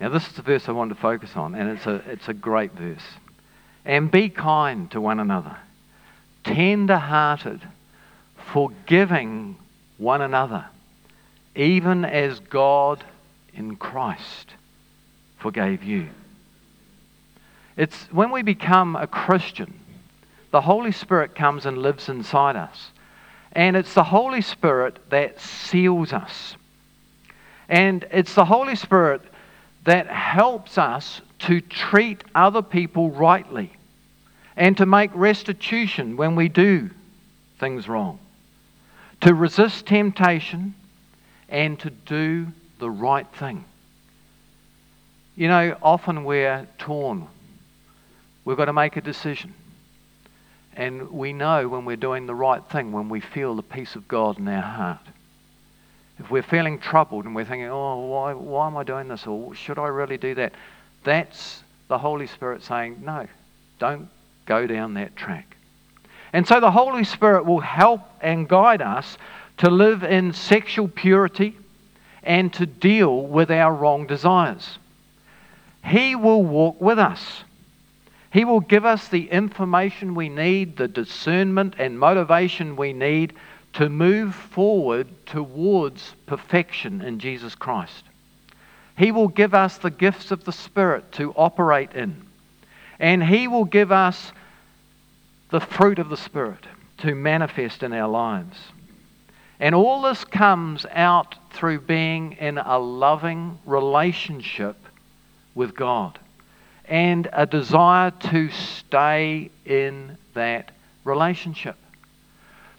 Now, 0.00 0.08
this 0.08 0.26
is 0.26 0.32
the 0.34 0.42
verse 0.42 0.68
I 0.68 0.72
want 0.72 0.90
to 0.90 1.00
focus 1.00 1.36
on, 1.36 1.54
and 1.54 1.70
it's 1.70 1.86
a, 1.86 1.94
it's 2.10 2.28
a 2.28 2.34
great 2.34 2.72
verse. 2.72 3.02
And 3.84 4.10
be 4.10 4.28
kind 4.28 4.90
to 4.92 5.00
one 5.00 5.20
another, 5.20 5.56
tender 6.44 6.98
hearted, 6.98 7.60
forgiving 8.52 9.56
one 9.98 10.20
another 10.20 10.66
even 11.54 12.04
as 12.04 12.40
God 12.40 13.04
in 13.54 13.76
Christ 13.76 14.54
forgave 15.38 15.82
you. 15.82 16.08
It's 17.76 18.04
when 18.10 18.30
we 18.30 18.42
become 18.42 18.96
a 18.96 19.06
Christian, 19.06 19.78
the 20.50 20.60
Holy 20.60 20.92
Spirit 20.92 21.34
comes 21.34 21.66
and 21.66 21.78
lives 21.78 22.08
inside 22.08 22.56
us. 22.56 22.90
And 23.52 23.76
it's 23.76 23.94
the 23.94 24.04
Holy 24.04 24.40
Spirit 24.40 24.98
that 25.10 25.40
seals 25.40 26.12
us. 26.12 26.56
And 27.68 28.06
it's 28.10 28.34
the 28.34 28.44
Holy 28.44 28.76
Spirit 28.76 29.22
that 29.84 30.06
helps 30.06 30.78
us 30.78 31.20
to 31.40 31.60
treat 31.60 32.22
other 32.34 32.62
people 32.62 33.10
rightly 33.10 33.72
and 34.56 34.76
to 34.76 34.86
make 34.86 35.10
restitution 35.14 36.16
when 36.16 36.36
we 36.36 36.48
do 36.48 36.90
things 37.58 37.88
wrong, 37.88 38.18
to 39.20 39.34
resist 39.34 39.86
temptation 39.86 40.74
and 41.48 41.78
to 41.80 41.90
do 41.90 42.46
the 42.78 42.90
right 42.90 43.26
thing. 43.38 43.64
You 45.36 45.48
know, 45.48 45.76
often 45.82 46.24
we're 46.24 46.66
torn. 46.78 47.26
We've 48.44 48.56
got 48.56 48.66
to 48.66 48.72
make 48.72 48.96
a 48.96 49.00
decision. 49.00 49.54
And 50.74 51.10
we 51.10 51.32
know 51.32 51.68
when 51.68 51.84
we're 51.84 51.96
doing 51.96 52.26
the 52.26 52.34
right 52.34 52.64
thing, 52.70 52.92
when 52.92 53.08
we 53.08 53.20
feel 53.20 53.54
the 53.54 53.62
peace 53.62 53.94
of 53.94 54.08
God 54.08 54.38
in 54.38 54.48
our 54.48 54.62
heart. 54.62 55.06
If 56.18 56.30
we're 56.30 56.42
feeling 56.42 56.78
troubled 56.78 57.24
and 57.24 57.34
we're 57.34 57.44
thinking, 57.44 57.68
oh, 57.68 58.06
why, 58.06 58.32
why 58.32 58.66
am 58.66 58.76
I 58.76 58.84
doing 58.84 59.08
this? 59.08 59.26
Or 59.26 59.54
should 59.54 59.78
I 59.78 59.88
really 59.88 60.16
do 60.16 60.34
that? 60.36 60.52
That's 61.04 61.62
the 61.88 61.98
Holy 61.98 62.26
Spirit 62.26 62.62
saying, 62.62 63.02
no, 63.04 63.26
don't 63.78 64.08
go 64.46 64.66
down 64.66 64.94
that 64.94 65.16
track. 65.16 65.56
And 66.32 66.46
so 66.46 66.60
the 66.60 66.70
Holy 66.70 67.04
Spirit 67.04 67.44
will 67.44 67.60
help 67.60 68.00
and 68.20 68.48
guide 68.48 68.80
us 68.80 69.18
to 69.58 69.70
live 69.70 70.02
in 70.02 70.32
sexual 70.32 70.88
purity 70.88 71.56
and 72.22 72.52
to 72.54 72.66
deal 72.66 73.22
with 73.22 73.50
our 73.50 73.74
wrong 73.74 74.06
desires. 74.06 74.78
He 75.84 76.14
will 76.14 76.42
walk 76.42 76.80
with 76.80 76.98
us. 76.98 77.44
He 78.32 78.46
will 78.46 78.60
give 78.60 78.86
us 78.86 79.08
the 79.08 79.28
information 79.28 80.14
we 80.14 80.30
need, 80.30 80.78
the 80.78 80.88
discernment 80.88 81.74
and 81.78 82.00
motivation 82.00 82.76
we 82.76 82.94
need 82.94 83.34
to 83.74 83.90
move 83.90 84.34
forward 84.34 85.06
towards 85.26 86.14
perfection 86.24 87.02
in 87.02 87.18
Jesus 87.18 87.54
Christ. 87.54 88.04
He 88.96 89.12
will 89.12 89.28
give 89.28 89.52
us 89.52 89.76
the 89.76 89.90
gifts 89.90 90.30
of 90.30 90.44
the 90.44 90.52
Spirit 90.52 91.12
to 91.12 91.32
operate 91.32 91.92
in. 91.92 92.24
And 92.98 93.22
He 93.22 93.48
will 93.48 93.66
give 93.66 93.92
us 93.92 94.32
the 95.50 95.60
fruit 95.60 95.98
of 95.98 96.08
the 96.08 96.16
Spirit 96.16 96.66
to 96.98 97.14
manifest 97.14 97.82
in 97.82 97.92
our 97.92 98.08
lives. 98.08 98.58
And 99.60 99.74
all 99.74 100.00
this 100.00 100.24
comes 100.24 100.86
out 100.90 101.34
through 101.52 101.82
being 101.82 102.32
in 102.32 102.56
a 102.56 102.78
loving 102.78 103.58
relationship 103.66 104.76
with 105.54 105.74
God 105.74 106.18
and 106.92 107.26
a 107.32 107.46
desire 107.46 108.10
to 108.10 108.50
stay 108.50 109.50
in 109.64 110.14
that 110.34 110.70
relationship. 111.04 111.76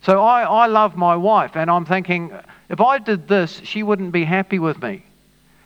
So 0.04 0.22
I, 0.22 0.44
I 0.44 0.68
love 0.68 0.96
my 0.96 1.16
wife, 1.16 1.56
and 1.56 1.68
I'm 1.68 1.84
thinking, 1.84 2.32
if 2.70 2.80
I 2.80 3.00
did 3.00 3.28
this, 3.28 3.60
she 3.64 3.82
wouldn't 3.82 4.12
be 4.12 4.24
happy 4.24 4.60
with 4.60 4.80
me. 4.84 5.04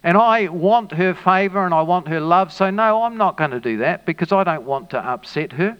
And 0.01 0.15
I 0.15 0.47
want 0.47 0.93
her 0.93 1.13
favor 1.13 1.65
and 1.65 1.73
I 1.73 1.81
want 1.81 2.07
her 2.07 2.21
love, 2.21 2.53
so 2.53 2.69
no, 2.69 3.03
I'm 3.03 3.17
not 3.17 3.35
going 3.35 3.51
to 3.51 3.59
do 3.59 3.79
that 3.79 4.05
because 4.05 4.31
I 4.31 4.45
don't 4.45 4.63
want 4.63 4.91
to 4.91 4.99
upset 5.05 5.51
her. 5.51 5.77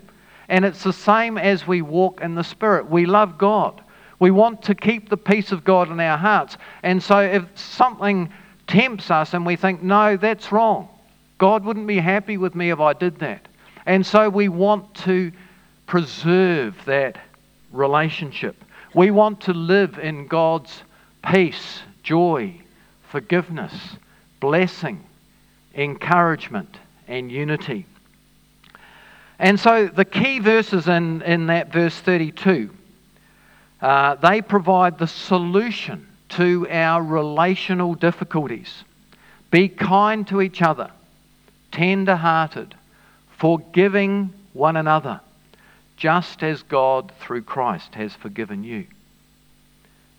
And 0.49 0.65
it's 0.65 0.83
the 0.83 0.91
same 0.91 1.37
as 1.37 1.65
we 1.65 1.81
walk 1.81 2.19
in 2.19 2.35
the 2.35 2.43
Spirit. 2.43 2.89
We 2.89 3.05
love 3.05 3.37
God. 3.37 3.81
We 4.19 4.31
want 4.31 4.63
to 4.63 4.75
keep 4.75 5.07
the 5.07 5.15
peace 5.15 5.53
of 5.53 5.63
God 5.63 5.89
in 5.89 6.01
our 6.01 6.17
hearts. 6.17 6.57
And 6.83 7.01
so 7.01 7.19
if 7.19 7.45
something 7.55 8.29
tempts 8.67 9.09
us 9.09 9.33
and 9.33 9.45
we 9.45 9.55
think, 9.55 9.81
no, 9.81 10.17
that's 10.17 10.51
wrong, 10.51 10.89
God 11.37 11.63
wouldn't 11.63 11.87
be 11.87 11.99
happy 11.99 12.37
with 12.37 12.55
me 12.55 12.71
if 12.71 12.79
I 12.79 12.93
did 12.93 13.19
that. 13.19 13.47
And 13.85 14.05
so 14.05 14.29
we 14.29 14.49
want 14.49 14.93
to 15.05 15.31
preserve 15.85 16.75
that 16.85 17.17
relationship. 17.71 18.63
We 18.93 19.11
want 19.11 19.41
to 19.41 19.53
live 19.53 19.99
in 19.99 20.27
God's 20.27 20.83
peace, 21.23 21.81
joy, 22.03 22.59
forgiveness, 23.09 23.73
blessing, 24.39 25.03
encouragement, 25.75 26.77
and 27.07 27.31
unity. 27.31 27.85
And 29.39 29.59
so 29.59 29.87
the 29.87 30.05
key 30.05 30.39
verses 30.39 30.87
in, 30.87 31.21
in 31.21 31.47
that 31.47 31.71
verse 31.71 31.95
32, 31.99 32.71
uh, 33.81 34.15
they 34.15 34.41
provide 34.41 34.97
the 34.97 35.07
solution 35.07 36.07
to 36.29 36.67
our 36.69 37.03
relational 37.03 37.93
difficulties. 37.93 38.83
Be 39.51 39.69
kind 39.69 40.27
to 40.27 40.41
each 40.41 40.61
other, 40.61 40.91
tender 41.77 42.15
hearted, 42.15 42.73
forgiving 43.37 44.33
one 44.53 44.75
another, 44.75 45.21
just 45.95 46.41
as 46.41 46.63
God 46.63 47.11
through 47.19 47.43
Christ 47.43 47.93
has 47.93 48.15
forgiven 48.15 48.63
you. 48.63 48.87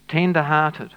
Tender 0.07 0.45
hearted. 0.45 0.93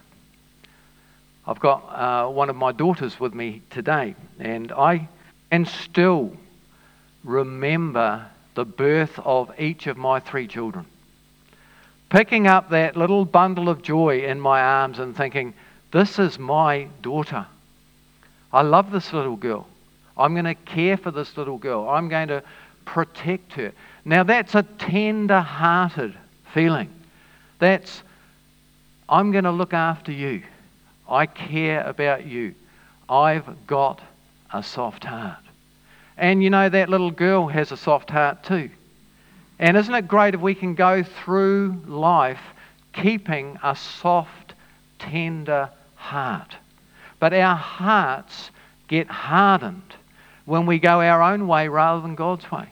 I've 1.47 1.59
got 1.59 1.77
uh, 1.89 2.29
one 2.29 2.51
of 2.51 2.55
my 2.55 2.71
daughters 2.71 3.19
with 3.19 3.33
me 3.33 3.63
today, 3.71 4.13
and 4.39 4.71
I 4.71 5.09
can 5.49 5.65
still 5.65 6.37
remember 7.23 8.27
the 8.53 8.65
birth 8.65 9.17
of 9.17 9.51
each 9.59 9.87
of 9.87 9.97
my 9.97 10.19
three 10.19 10.45
children. 10.45 10.85
Picking 12.09 12.45
up 12.45 12.69
that 12.69 12.95
little 12.95 13.25
bundle 13.25 13.67
of 13.67 13.81
joy 13.81 14.19
in 14.25 14.39
my 14.39 14.61
arms 14.61 14.99
and 14.99 15.17
thinking, 15.17 15.55
This 15.91 16.19
is 16.19 16.37
my 16.37 16.87
daughter. 17.01 17.47
I 18.53 18.61
love 18.61 18.91
this 18.91 19.11
little 19.11 19.37
girl. 19.37 19.67
I'm 20.21 20.33
going 20.33 20.45
to 20.45 20.55
care 20.55 20.97
for 20.97 21.09
this 21.09 21.35
little 21.35 21.57
girl. 21.57 21.89
I'm 21.89 22.07
going 22.07 22.27
to 22.27 22.43
protect 22.85 23.53
her. 23.53 23.71
Now, 24.05 24.23
that's 24.23 24.53
a 24.53 24.63
tender 24.63 25.39
hearted 25.39 26.15
feeling. 26.53 26.93
That's, 27.57 28.03
I'm 29.09 29.31
going 29.31 29.45
to 29.45 29.51
look 29.51 29.73
after 29.73 30.11
you. 30.11 30.43
I 31.09 31.25
care 31.25 31.81
about 31.81 32.25
you. 32.25 32.53
I've 33.09 33.67
got 33.67 34.01
a 34.53 34.61
soft 34.61 35.03
heart. 35.03 35.43
And 36.17 36.43
you 36.43 36.51
know, 36.51 36.69
that 36.69 36.87
little 36.87 37.11
girl 37.11 37.47
has 37.47 37.71
a 37.71 37.77
soft 37.77 38.11
heart 38.11 38.43
too. 38.43 38.69
And 39.57 39.75
isn't 39.75 39.93
it 39.93 40.07
great 40.07 40.35
if 40.35 40.41
we 40.41 40.53
can 40.53 40.75
go 40.75 41.03
through 41.03 41.81
life 41.87 42.41
keeping 42.93 43.57
a 43.63 43.75
soft, 43.75 44.53
tender 44.99 45.69
heart? 45.95 46.55
But 47.19 47.33
our 47.33 47.55
hearts 47.55 48.51
get 48.87 49.07
hardened 49.07 49.95
when 50.45 50.65
we 50.65 50.79
go 50.79 51.01
our 51.01 51.21
own 51.21 51.47
way 51.47 51.67
rather 51.67 52.01
than 52.01 52.15
God's 52.15 52.49
way. 52.51 52.69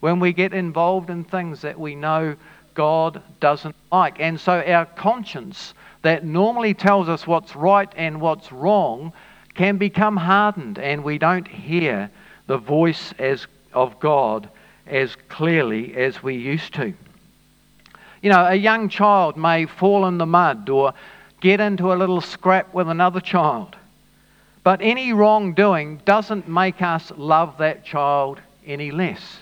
When 0.00 0.20
we 0.20 0.32
get 0.32 0.54
involved 0.54 1.10
in 1.10 1.24
things 1.24 1.62
that 1.62 1.78
we 1.78 1.94
know 1.94 2.36
God 2.74 3.22
doesn't 3.40 3.76
like. 3.92 4.20
And 4.20 4.40
so 4.40 4.60
our 4.60 4.86
conscience, 4.86 5.74
that 6.02 6.24
normally 6.24 6.74
tells 6.74 7.08
us 7.08 7.26
what's 7.26 7.54
right 7.54 7.92
and 7.96 8.20
what's 8.20 8.50
wrong, 8.52 9.12
can 9.54 9.76
become 9.76 10.16
hardened 10.16 10.78
and 10.78 11.04
we 11.04 11.18
don't 11.18 11.46
hear 11.46 12.10
the 12.46 12.56
voice 12.56 13.12
as, 13.18 13.46
of 13.72 14.00
God 14.00 14.48
as 14.86 15.16
clearly 15.28 15.94
as 15.96 16.22
we 16.22 16.36
used 16.36 16.74
to. 16.74 16.94
You 18.22 18.30
know, 18.30 18.44
a 18.46 18.54
young 18.54 18.88
child 18.88 19.36
may 19.36 19.66
fall 19.66 20.06
in 20.06 20.18
the 20.18 20.26
mud 20.26 20.68
or 20.68 20.94
get 21.40 21.60
into 21.60 21.92
a 21.92 21.94
little 21.94 22.20
scrap 22.20 22.72
with 22.74 22.88
another 22.88 23.20
child. 23.20 23.76
But 24.62 24.80
any 24.82 25.12
wrongdoing 25.12 26.02
doesn't 26.04 26.48
make 26.48 26.82
us 26.82 27.10
love 27.16 27.58
that 27.58 27.84
child 27.84 28.40
any 28.66 28.90
less. 28.90 29.38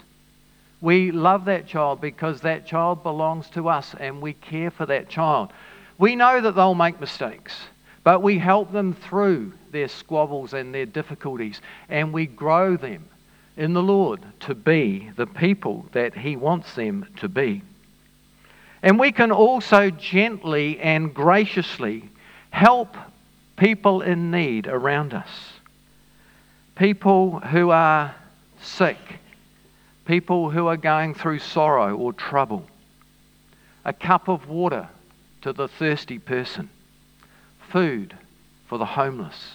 We 0.81 1.11
love 1.11 1.47
that 1.47 1.67
child 1.67 2.01
because 2.01 2.41
that 2.43 2.67
child 2.67 3.03
belongs 3.03 3.51
to 3.51 3.69
us 3.69 3.95
and 3.99 4.21
we 4.21 4.35
care 4.35 4.71
for 4.71 4.87
that 4.87 5.09
child. 5.09 5.53
We 5.99 6.15
know 6.15 6.41
that 6.41 6.53
they'll 6.53 6.75
make 6.75 7.01
mistakes, 7.01 7.57
but 8.05 8.23
we 8.23 8.39
help 8.39 8.71
them 8.71 8.95
through 8.95 9.55
their 9.73 9.89
squabbles 9.89 10.55
and 10.55 10.73
their 10.73 10.87
difficulties 10.87 11.61
and 11.89 12.13
we 12.13 12.27
grow 12.27 12.77
them 12.77 13.05
in 13.57 13.75
the 13.75 13.83
Lord 13.83 14.21
to 14.41 14.55
be 14.55 15.11
the 15.17 15.27
people 15.27 15.85
that 15.93 16.17
He 16.17 16.37
wants 16.37 16.77
them 16.77 17.07
to 17.17 17.29
be. 17.29 17.63
And 18.85 19.01
we 19.01 19.11
can 19.11 19.33
also 19.33 19.91
gently 19.91 20.79
and 20.79 21.13
graciously 21.13 22.09
help 22.51 22.97
people 23.59 24.03
in 24.03 24.31
need 24.31 24.67
around 24.67 25.15
us. 25.15 25.29
People 26.77 27.41
who 27.41 27.71
are 27.71 28.15
sick, 28.61 28.99
people 30.05 30.51
who 30.51 30.67
are 30.69 30.77
going 30.77 31.15
through 31.15 31.41
sorrow 31.41 31.97
or 31.97 32.13
trouble. 32.13 32.65
A 33.85 33.93
cup 33.93 34.29
of 34.29 34.49
water 34.49 34.89
to 35.43 35.53
the 35.53 35.69
thirsty 35.69 36.19
person, 36.19 36.71
food 37.71 38.17
for 38.69 38.79
the 38.79 38.85
homeless 38.85 39.55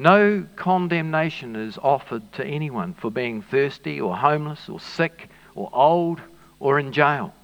no 0.00 0.46
condemnation 0.54 1.56
is 1.56 1.76
offered 1.82 2.32
to 2.34 2.46
anyone 2.46 2.94
for 2.94 3.10
being 3.10 3.42
thirsty 3.42 4.00
or 4.00 4.16
homeless 4.16 4.68
or 4.68 4.78
sick 4.78 5.28
or 5.56 5.68
old 5.72 6.20
or 6.60 6.78
in 6.78 6.92
jail. 6.92 7.34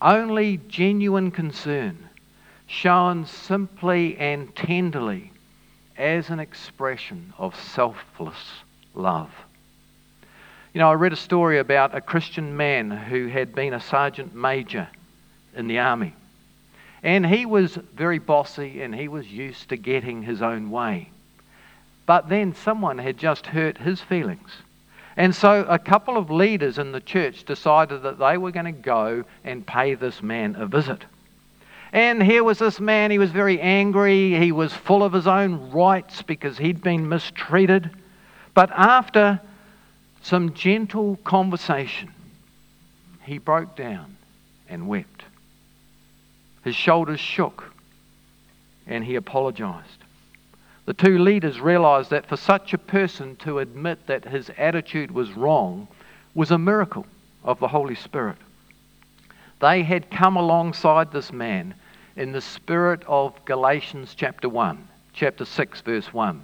Only 0.00 0.56
genuine 0.68 1.30
concern, 1.30 2.08
shown 2.72 3.26
simply 3.26 4.16
and 4.16 4.56
tenderly 4.56 5.30
as 5.98 6.30
an 6.30 6.40
expression 6.40 7.30
of 7.36 7.54
selfless 7.54 8.62
love. 8.94 9.30
You 10.72 10.78
know, 10.78 10.90
I 10.90 10.94
read 10.94 11.12
a 11.12 11.16
story 11.16 11.58
about 11.58 11.94
a 11.94 12.00
Christian 12.00 12.56
man 12.56 12.90
who 12.90 13.26
had 13.26 13.54
been 13.54 13.74
a 13.74 13.80
sergeant 13.80 14.34
major 14.34 14.88
in 15.54 15.68
the 15.68 15.80
army. 15.80 16.14
And 17.02 17.26
he 17.26 17.44
was 17.44 17.74
very 17.94 18.18
bossy 18.18 18.80
and 18.80 18.94
he 18.94 19.06
was 19.06 19.26
used 19.26 19.68
to 19.68 19.76
getting 19.76 20.22
his 20.22 20.40
own 20.40 20.70
way. 20.70 21.10
But 22.06 22.30
then 22.30 22.54
someone 22.54 22.96
had 22.96 23.18
just 23.18 23.48
hurt 23.48 23.76
his 23.76 24.00
feelings. 24.00 24.50
And 25.14 25.34
so 25.34 25.66
a 25.68 25.78
couple 25.78 26.16
of 26.16 26.30
leaders 26.30 26.78
in 26.78 26.92
the 26.92 27.00
church 27.00 27.44
decided 27.44 28.02
that 28.04 28.18
they 28.18 28.38
were 28.38 28.50
going 28.50 28.64
to 28.64 28.72
go 28.72 29.24
and 29.44 29.66
pay 29.66 29.92
this 29.94 30.22
man 30.22 30.56
a 30.56 30.64
visit. 30.64 31.04
And 31.92 32.22
here 32.22 32.42
was 32.42 32.58
this 32.58 32.80
man, 32.80 33.10
he 33.10 33.18
was 33.18 33.30
very 33.30 33.60
angry. 33.60 34.34
He 34.38 34.50
was 34.50 34.72
full 34.72 35.04
of 35.04 35.12
his 35.12 35.26
own 35.26 35.70
rights 35.70 36.22
because 36.22 36.56
he'd 36.56 36.82
been 36.82 37.08
mistreated. 37.08 37.90
But 38.54 38.70
after 38.70 39.40
some 40.22 40.54
gentle 40.54 41.16
conversation, 41.24 42.10
he 43.24 43.36
broke 43.36 43.76
down 43.76 44.16
and 44.68 44.88
wept. 44.88 45.24
His 46.64 46.74
shoulders 46.74 47.20
shook 47.20 47.72
and 48.86 49.04
he 49.04 49.16
apologized. 49.16 49.98
The 50.86 50.94
two 50.94 51.18
leaders 51.18 51.60
realized 51.60 52.10
that 52.10 52.26
for 52.26 52.36
such 52.36 52.72
a 52.72 52.78
person 52.78 53.36
to 53.36 53.58
admit 53.58 54.06
that 54.06 54.24
his 54.24 54.50
attitude 54.56 55.10
was 55.10 55.32
wrong 55.32 55.88
was 56.34 56.50
a 56.50 56.58
miracle 56.58 57.06
of 57.44 57.60
the 57.60 57.68
Holy 57.68 57.94
Spirit. 57.94 58.38
They 59.60 59.82
had 59.82 60.10
come 60.10 60.36
alongside 60.36 61.12
this 61.12 61.32
man 61.32 61.74
in 62.16 62.32
the 62.32 62.40
spirit 62.40 63.02
of 63.06 63.44
Galatians 63.44 64.14
chapter 64.14 64.48
1, 64.48 64.88
chapter 65.12 65.44
6, 65.44 65.80
verse 65.80 66.12
1, 66.12 66.42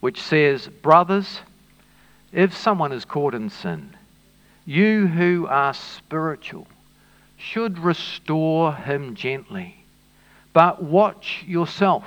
which 0.00 0.20
says, 0.20 0.68
Brothers, 0.68 1.40
if 2.32 2.56
someone 2.56 2.92
is 2.92 3.04
caught 3.04 3.34
in 3.34 3.50
sin, 3.50 3.96
you 4.64 5.06
who 5.06 5.46
are 5.48 5.74
spiritual 5.74 6.66
should 7.36 7.78
restore 7.78 8.74
him 8.74 9.14
gently, 9.14 9.84
but 10.52 10.82
watch 10.82 11.44
yourself 11.46 12.04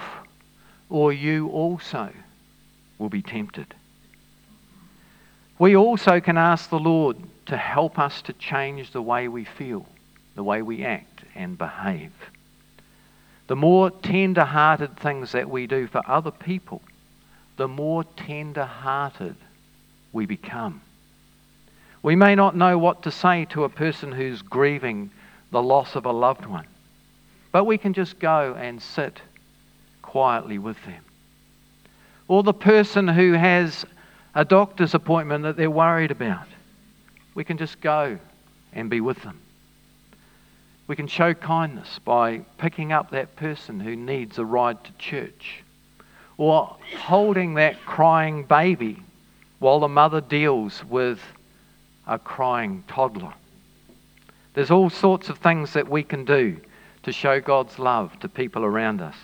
or 0.90 1.12
you 1.12 1.50
also 1.50 2.12
will 3.00 3.10
be 3.10 3.22
tempted. 3.22 3.74
We 5.60 5.76
also 5.76 6.20
can 6.20 6.38
ask 6.38 6.70
the 6.70 6.80
Lord 6.80 7.18
to 7.48 7.58
help 7.58 8.00
us 8.00 8.22
to 8.24 8.34
change 8.34 8.92
the 8.92 9.02
way 9.02 9.28
we 9.28 9.44
feel, 9.44 9.86
the 10.36 10.44
way 10.44 10.62
we 10.62 10.84
act 10.84 11.24
and 11.36 11.58
behave. 11.58 12.12
The 13.48 13.56
more 13.56 13.92
tender 13.92 14.46
hearted 14.46 14.98
things 14.98 15.34
that 15.34 15.50
we 15.50 15.68
do 15.68 15.88
for 15.88 16.02
other 16.08 16.32
people, 16.32 16.82
the 17.58 17.68
more 17.68 18.04
tender 18.04 18.66
hearted 18.66 19.36
we 20.12 20.26
become. 20.26 20.82
We 22.02 22.16
may 22.16 22.36
not 22.36 22.56
know 22.56 22.78
what 22.78 23.04
to 23.04 23.12
say 23.12 23.46
to 23.52 23.64
a 23.64 23.70
person 23.70 24.12
who's 24.12 24.42
grieving 24.42 25.12
the 25.52 25.62
loss 25.62 25.96
of 25.96 26.06
a 26.06 26.12
loved 26.12 26.46
one, 26.46 26.68
but 27.52 27.66
we 27.66 27.78
can 27.78 27.94
just 27.94 28.20
go 28.20 28.56
and 28.58 28.82
sit 28.82 29.22
quietly 30.02 30.58
with 30.58 30.84
them. 30.86 31.04
Or 32.28 32.44
the 32.44 32.54
person 32.54 33.08
who 33.08 33.34
has 33.34 33.86
a 34.36 34.46
doctor's 34.46 34.94
appointment 34.94 35.44
that 35.44 35.58
they're 35.58 35.70
worried 35.70 36.12
about. 36.12 36.48
We 37.36 37.44
can 37.44 37.58
just 37.58 37.82
go 37.82 38.18
and 38.74 38.90
be 38.90 39.02
with 39.02 39.22
them. 39.24 39.40
We 40.88 40.96
can 40.96 41.08
show 41.08 41.34
kindness 41.34 42.00
by 42.04 42.40
picking 42.58 42.92
up 42.92 43.12
that 43.12 43.36
person 43.36 43.80
who 43.80 43.96
needs 43.96 44.38
a 44.38 44.46
ride 44.46 44.84
to 44.84 44.92
church 44.94 45.64
or 46.38 46.76
holding 46.98 47.54
that 47.54 47.86
crying 47.86 48.44
baby 48.44 49.02
while 49.60 49.80
the 49.80 49.88
mother 49.88 50.20
deals 50.20 50.84
with 50.84 51.20
a 52.06 52.20
crying 52.20 52.84
toddler. 52.88 53.34
There's 54.54 54.72
all 54.72 54.90
sorts 54.90 55.30
of 55.30 55.38
things 55.38 55.74
that 55.74 55.88
we 55.88 56.04
can 56.04 56.26
do 56.26 56.58
to 57.04 57.12
show 57.12 57.40
God's 57.40 57.80
love 57.80 58.20
to 58.20 58.28
people 58.28 58.64
around 58.66 59.02
us. 59.02 59.16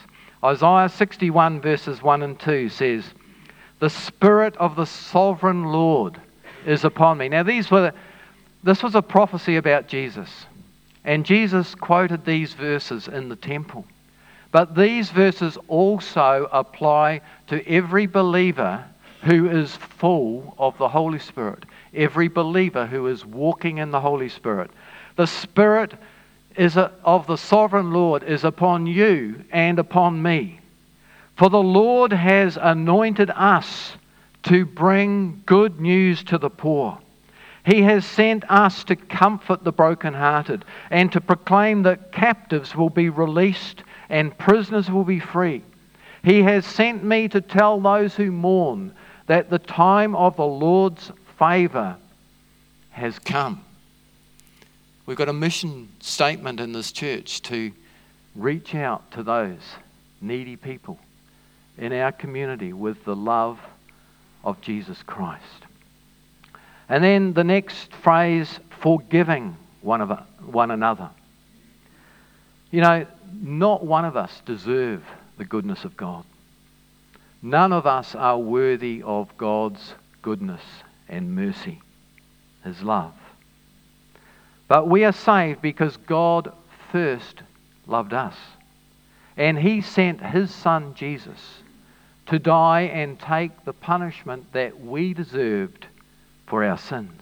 Isaiah 0.43 0.89
61, 0.89 1.60
verses 1.60 2.02
1 2.02 2.24
and 2.24 2.39
2 2.39 2.69
says, 2.69 3.04
The 3.80 3.89
Spirit 3.89 4.56
of 4.58 4.76
the 4.76 4.86
sovereign 4.86 5.65
Lord 5.65 6.19
is 6.65 6.86
upon 6.86 7.17
me. 7.17 7.28
Now, 7.28 7.43
these 7.43 7.69
were, 7.69 7.91
this 8.63 8.82
was 8.82 8.95
a 8.95 9.02
prophecy 9.02 9.58
about 9.58 9.88
Jesus. 9.88 10.45
And 11.03 11.25
Jesus 11.25 11.75
quoted 11.75 12.25
these 12.25 12.53
verses 12.53 13.07
in 13.07 13.29
the 13.29 13.35
temple. 13.35 13.85
But 14.51 14.75
these 14.75 15.12
verses 15.12 15.57
also 15.67 16.49
apply 16.51 17.21
to 17.47 17.67
every 17.67 18.07
believer 18.07 18.83
who 19.23 19.49
is 19.49 19.75
full 19.75 20.55
of 20.57 20.77
the 20.77 20.89
Holy 20.89 21.19
Spirit, 21.19 21.65
every 21.93 22.27
believer 22.27 22.85
who 22.85 23.07
is 23.07 23.25
walking 23.25 23.77
in 23.77 23.91
the 23.91 23.99
Holy 23.99 24.29
Spirit. 24.29 24.71
The 25.17 25.27
Spirit 25.27 25.93
is 26.55 26.77
a, 26.77 26.91
of 27.03 27.27
the 27.27 27.38
sovereign 27.38 27.91
Lord 27.91 28.23
is 28.23 28.43
upon 28.43 28.85
you 28.88 29.43
and 29.51 29.79
upon 29.79 30.21
me. 30.21 30.59
For 31.38 31.49
the 31.49 31.62
Lord 31.62 32.12
has 32.12 32.57
anointed 32.59 33.29
us 33.29 33.93
to 34.43 34.65
bring 34.65 35.43
good 35.45 35.79
news 35.79 36.23
to 36.25 36.38
the 36.38 36.49
poor. 36.49 36.97
He 37.65 37.82
has 37.84 38.06
sent 38.06 38.50
us 38.50 38.84
to 38.86 38.95
comfort 38.95 39.63
the 39.63 39.72
brokenhearted 39.72 40.63
and 40.89 41.12
to 41.12 41.22
proclaim 41.22 41.84
that 41.84 42.12
captives 42.12 42.76
will 42.76 42.89
be 42.89 43.10
released 43.10 43.84
and 44.10 44.38
prisoners 44.38 44.89
will 44.89 45.04
be 45.04 45.19
free. 45.19 45.63
He 46.24 46.41
has 46.43 46.65
sent 46.65 47.04
me 47.04 47.28
to 47.30 47.41
tell 47.41 47.80
those 47.80 48.15
who 48.15 48.32
mourn 48.32 48.93
that 49.28 49.50
the 49.50 49.60
time 49.60 50.15
of 50.15 50.36
the 50.36 50.45
Lord's 50.45 51.12
favor 51.38 51.95
has 52.91 53.19
come. 53.19 53.63
We've 55.06 55.17
got 55.17 55.30
a 55.30 55.34
mission 55.34 55.89
statement 56.00 56.60
in 56.60 56.72
this 56.72 56.91
church 56.91 57.41
to 57.43 57.72
reach 58.36 58.76
out 58.76 59.12
to 59.12 59.24
those 59.24 59.60
needy 60.22 60.56
people 60.56 61.00
in 61.78 61.93
our 61.93 62.12
community 62.12 62.74
with 62.74 63.06
the 63.06 63.15
love 63.15 63.60
of 64.43 64.60
Jesus 64.62 65.02
Christ. 65.04 65.65
And 66.89 67.04
then 67.04 67.34
the 67.34 67.43
next 67.43 67.93
phrase, 67.93 68.60
forgiving 68.82 69.56
one, 69.82 70.02
of, 70.02 70.19
one 70.43 70.71
another. 70.71 71.12
You 72.71 72.82
know, 72.82 73.06
not 73.32 73.86
one 73.86 74.06
of 74.06 74.17
us 74.17 74.41
deserve 74.45 75.04
the 75.38 75.45
goodness 75.45 75.86
of 75.86 75.95
God. 75.95 76.25
None 77.41 77.71
of 77.71 77.86
us 77.86 78.15
are 78.15 78.38
worthy 78.38 79.02
of 79.04 79.38
God's 79.38 79.93
goodness 80.21 80.62
and 81.08 81.36
mercy, 81.36 81.80
His 82.63 82.82
love. 82.82 83.13
But 84.67 84.88
we 84.88 85.06
are 85.06 85.13
saved 85.13 85.62
because 85.62 85.95
God 85.97 86.52
first 86.91 87.41
loved 87.88 88.13
us. 88.13 88.36
And 89.38 89.58
He 89.58 89.82
sent 89.82 90.21
His 90.21 90.54
Son 90.54 90.93
Jesus 90.95 91.62
to 92.25 92.39
die 92.39 92.82
and 92.82 93.19
take 93.19 93.63
the 93.63 93.73
punishment 93.73 94.52
that 94.54 94.80
we 94.80 95.13
deserved 95.13 95.88
for 96.49 96.63
our 96.63 96.77
sins. 96.77 97.21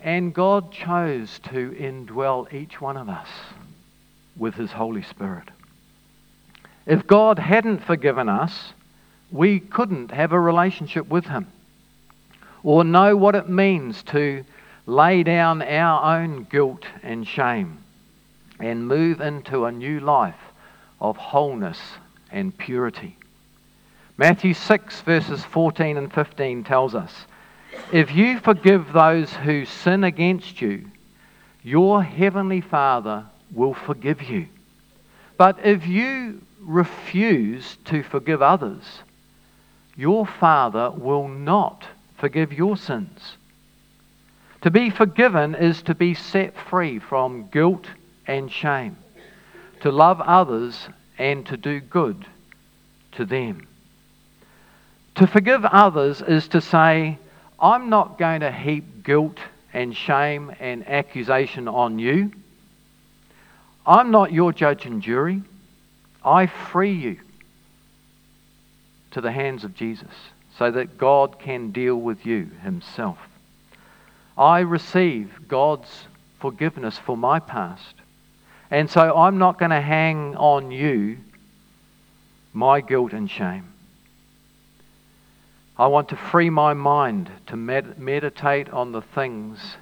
And 0.00 0.34
God 0.34 0.72
chose 0.72 1.38
to 1.50 1.70
indwell 1.70 2.52
each 2.52 2.80
one 2.80 2.96
of 2.96 3.08
us 3.08 3.28
with 4.36 4.54
His 4.54 4.72
Holy 4.72 5.02
Spirit. 5.02 5.48
If 6.86 7.06
God 7.06 7.38
hadn't 7.38 7.84
forgiven 7.84 8.28
us, 8.28 8.72
we 9.30 9.60
couldn't 9.60 10.10
have 10.10 10.32
a 10.32 10.40
relationship 10.40 11.08
with 11.08 11.26
Him 11.26 11.46
or 12.62 12.82
know 12.82 13.16
what 13.16 13.34
it 13.34 13.48
means 13.48 14.02
to 14.04 14.44
lay 14.86 15.22
down 15.22 15.62
our 15.62 16.18
own 16.20 16.46
guilt 16.50 16.84
and 17.02 17.26
shame 17.26 17.78
and 18.60 18.86
move 18.86 19.20
into 19.20 19.64
a 19.64 19.72
new 19.72 20.00
life 20.00 20.34
of 21.00 21.16
wholeness 21.16 21.80
and 22.30 22.56
purity. 22.56 23.16
Matthew 24.16 24.54
6, 24.54 25.00
verses 25.00 25.44
14 25.44 25.96
and 25.96 26.12
15 26.12 26.62
tells 26.62 26.94
us 26.94 27.12
If 27.92 28.14
you 28.14 28.38
forgive 28.38 28.92
those 28.92 29.32
who 29.32 29.64
sin 29.64 30.04
against 30.04 30.60
you, 30.60 30.88
your 31.64 32.00
heavenly 32.02 32.60
Father 32.60 33.26
will 33.52 33.74
forgive 33.74 34.22
you. 34.22 34.46
But 35.36 35.58
if 35.64 35.86
you 35.86 36.42
refuse 36.60 37.76
to 37.86 38.04
forgive 38.04 38.40
others, 38.40 39.00
your 39.96 40.26
Father 40.26 40.92
will 40.92 41.26
not 41.26 41.84
forgive 42.16 42.52
your 42.52 42.76
sins. 42.76 43.36
To 44.62 44.70
be 44.70 44.90
forgiven 44.90 45.56
is 45.56 45.82
to 45.82 45.94
be 45.94 46.14
set 46.14 46.54
free 46.56 47.00
from 47.00 47.48
guilt 47.48 47.88
and 48.28 48.50
shame, 48.50 48.96
to 49.80 49.90
love 49.90 50.20
others 50.20 50.88
and 51.18 51.44
to 51.46 51.56
do 51.56 51.80
good 51.80 52.24
to 53.12 53.24
them. 53.24 53.66
To 55.16 55.26
forgive 55.26 55.64
others 55.64 56.22
is 56.22 56.48
to 56.48 56.60
say, 56.60 57.18
I'm 57.60 57.88
not 57.88 58.18
going 58.18 58.40
to 58.40 58.50
heap 58.50 59.04
guilt 59.04 59.38
and 59.72 59.96
shame 59.96 60.52
and 60.58 60.88
accusation 60.88 61.68
on 61.68 61.98
you. 61.98 62.32
I'm 63.86 64.10
not 64.10 64.32
your 64.32 64.52
judge 64.52 64.86
and 64.86 65.02
jury. 65.02 65.42
I 66.24 66.46
free 66.46 66.92
you 66.92 67.20
to 69.12 69.20
the 69.20 69.30
hands 69.30 69.62
of 69.62 69.74
Jesus 69.74 70.10
so 70.58 70.70
that 70.70 70.98
God 70.98 71.38
can 71.38 71.70
deal 71.70 71.96
with 71.96 72.26
you 72.26 72.50
himself. 72.62 73.18
I 74.36 74.60
receive 74.60 75.46
God's 75.46 76.06
forgiveness 76.40 76.98
for 76.98 77.16
my 77.16 77.38
past. 77.38 77.94
And 78.70 78.90
so 78.90 79.16
I'm 79.16 79.38
not 79.38 79.58
going 79.58 79.70
to 79.70 79.80
hang 79.80 80.34
on 80.36 80.72
you 80.72 81.18
my 82.52 82.80
guilt 82.80 83.12
and 83.12 83.30
shame. 83.30 83.73
I 85.76 85.88
want 85.88 86.08
to 86.10 86.16
free 86.16 86.50
my 86.50 86.72
mind 86.72 87.30
to 87.48 87.56
med- 87.56 87.98
meditate 87.98 88.70
on 88.70 88.92
the 88.92 89.02
things 89.02 89.76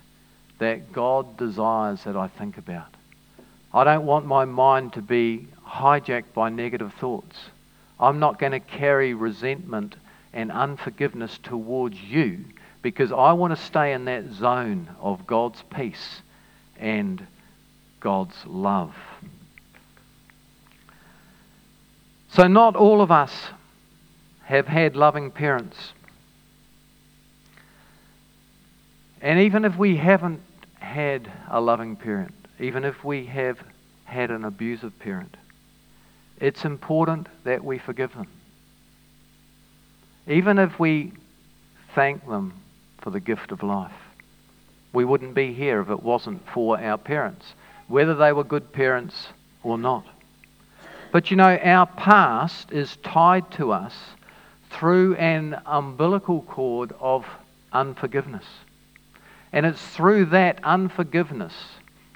that 0.58 0.92
God 0.92 1.36
desires 1.36 2.04
that 2.04 2.16
I 2.16 2.28
think 2.28 2.56
about. 2.56 2.94
I 3.74 3.84
don't 3.84 4.06
want 4.06 4.26
my 4.26 4.44
mind 4.44 4.94
to 4.94 5.02
be 5.02 5.48
hijacked 5.66 6.32
by 6.34 6.48
negative 6.48 6.94
thoughts. 6.94 7.38
I'm 8.00 8.18
not 8.18 8.38
going 8.38 8.52
to 8.52 8.60
carry 8.60 9.12
resentment 9.12 9.96
and 10.32 10.50
unforgiveness 10.50 11.38
towards 11.42 12.00
you 12.00 12.44
because 12.80 13.12
I 13.12 13.32
want 13.32 13.56
to 13.56 13.62
stay 13.62 13.92
in 13.92 14.06
that 14.06 14.32
zone 14.32 14.88
of 15.00 15.26
God's 15.26 15.62
peace 15.74 16.22
and 16.78 17.26
God's 18.00 18.36
love. 18.46 18.94
So, 22.30 22.48
not 22.48 22.76
all 22.76 23.02
of 23.02 23.10
us 23.10 23.32
have 24.44 24.66
had 24.66 24.96
loving 24.96 25.30
parents. 25.30 25.92
And 29.20 29.40
even 29.40 29.64
if 29.64 29.76
we 29.76 29.96
haven't 29.96 30.40
had 30.78 31.30
a 31.48 31.60
loving 31.60 31.96
parent, 31.96 32.34
even 32.58 32.84
if 32.84 33.04
we 33.04 33.26
have 33.26 33.58
had 34.04 34.30
an 34.30 34.44
abusive 34.44 34.98
parent, 34.98 35.36
it's 36.40 36.64
important 36.64 37.28
that 37.44 37.64
we 37.64 37.78
forgive 37.78 38.12
them. 38.14 38.26
Even 40.26 40.58
if 40.58 40.78
we 40.78 41.12
thank 41.94 42.26
them 42.26 42.54
for 43.02 43.10
the 43.10 43.20
gift 43.20 43.52
of 43.52 43.62
life. 43.62 43.92
We 44.92 45.04
wouldn't 45.04 45.34
be 45.34 45.52
here 45.52 45.80
if 45.80 45.90
it 45.90 46.02
wasn't 46.02 46.46
for 46.48 46.78
our 46.80 46.98
parents, 46.98 47.54
whether 47.88 48.14
they 48.14 48.32
were 48.32 48.44
good 48.44 48.72
parents 48.72 49.28
or 49.62 49.78
not. 49.78 50.06
But 51.10 51.30
you 51.30 51.36
know, 51.36 51.56
our 51.56 51.86
past 51.86 52.72
is 52.72 52.96
tied 53.02 53.50
to 53.52 53.72
us 53.72 53.94
through 54.72 55.14
an 55.16 55.60
umbilical 55.66 56.42
cord 56.42 56.92
of 57.00 57.26
unforgiveness. 57.72 58.44
And 59.52 59.66
it's 59.66 59.86
through 59.88 60.26
that 60.26 60.58
unforgiveness 60.64 61.54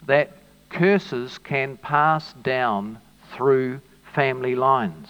that 0.07 0.33
curses 0.71 1.39
can 1.39 1.77
pass 1.77 2.33
down 2.43 2.99
through 3.33 3.81
family 4.15 4.55
lines 4.55 5.09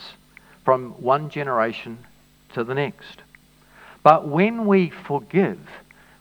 from 0.65 0.91
one 1.01 1.31
generation 1.31 1.99
to 2.55 2.65
the 2.65 2.75
next. 2.75 3.23
But 4.03 4.27
when 4.29 4.67
we 4.67 4.91
forgive, 4.91 5.61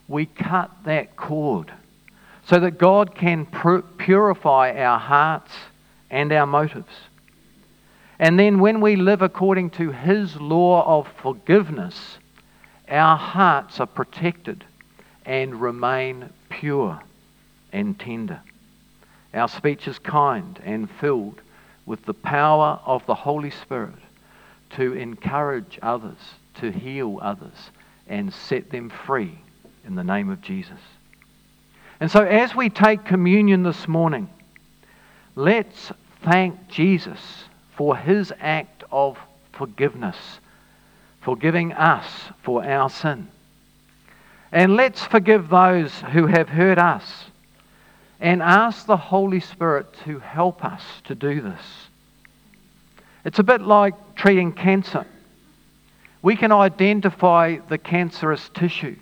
we 0.08 0.26
cut 0.26 0.70
that 0.84 1.16
cord 1.16 1.72
so 2.46 2.60
that 2.60 2.78
God 2.78 3.14
can 3.14 3.46
purify 3.98 4.72
our 4.72 4.98
hearts 4.98 5.52
and 6.10 6.32
our 6.32 6.46
motives. 6.46 6.92
And 8.18 8.38
then 8.38 8.60
when 8.60 8.80
we 8.80 8.96
live 8.96 9.22
according 9.22 9.70
to 9.70 9.90
His 9.90 10.36
law 10.40 10.98
of 10.98 11.08
forgiveness, 11.20 12.18
our 12.88 13.16
hearts 13.16 13.80
are 13.80 13.86
protected 13.86 14.64
and 15.24 15.60
remain 15.60 16.30
pure 16.48 17.00
and 17.72 17.98
tender. 17.98 18.40
Our 19.34 19.48
speech 19.48 19.86
is 19.86 19.98
kind 19.98 20.58
and 20.64 20.90
filled 20.90 21.40
with 21.84 22.04
the 22.04 22.14
power 22.14 22.80
of 22.86 23.04
the 23.06 23.14
Holy 23.14 23.50
Spirit 23.50 23.94
to 24.70 24.94
encourage 24.94 25.78
others 25.82 26.18
to 26.60 26.70
heal 26.72 27.18
others 27.22 27.70
and 28.08 28.32
set 28.32 28.70
them 28.70 28.90
free 28.90 29.38
in 29.86 29.94
the 29.94 30.04
name 30.04 30.30
of 30.30 30.40
Jesus. 30.40 30.80
And 32.00 32.10
so, 32.10 32.24
as 32.24 32.54
we 32.54 32.68
take 32.68 33.04
communion 33.04 33.62
this 33.62 33.88
morning, 33.88 34.28
let's 35.34 35.92
thank 36.22 36.68
Jesus 36.68 37.20
for 37.76 37.96
his 37.96 38.32
act 38.40 38.82
of 38.90 39.18
forgiveness, 39.52 40.16
forgiving 41.20 41.72
us 41.72 42.06
for 42.42 42.64
our 42.64 42.90
sin. 42.90 43.28
And 44.50 44.74
let's 44.76 45.04
forgive 45.04 45.48
those 45.48 45.92
who 46.12 46.26
have 46.26 46.48
hurt 46.48 46.78
us 46.78 47.26
and 48.18 48.42
ask 48.42 48.86
the 48.86 48.96
Holy 48.96 49.40
Spirit 49.40 49.86
to 50.04 50.18
help 50.18 50.64
us 50.64 50.82
to 51.04 51.14
do 51.14 51.40
this. 51.42 51.60
It's 53.24 53.38
a 53.38 53.42
bit 53.42 53.60
like 53.60 54.14
treating 54.14 54.52
cancer. 54.52 55.06
We 56.22 56.36
can 56.36 56.52
identify 56.52 57.58
the 57.68 57.76
cancerous 57.76 58.50
tissue 58.54 58.96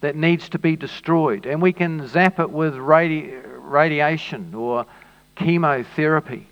that 0.00 0.16
needs 0.16 0.48
to 0.50 0.58
be 0.58 0.76
destroyed, 0.76 1.44
and 1.44 1.60
we 1.60 1.72
can 1.72 2.08
zap 2.08 2.40
it 2.40 2.50
with 2.50 2.74
radi- 2.74 3.42
radiation 3.58 4.54
or 4.54 4.86
chemotherapy. 5.36 6.46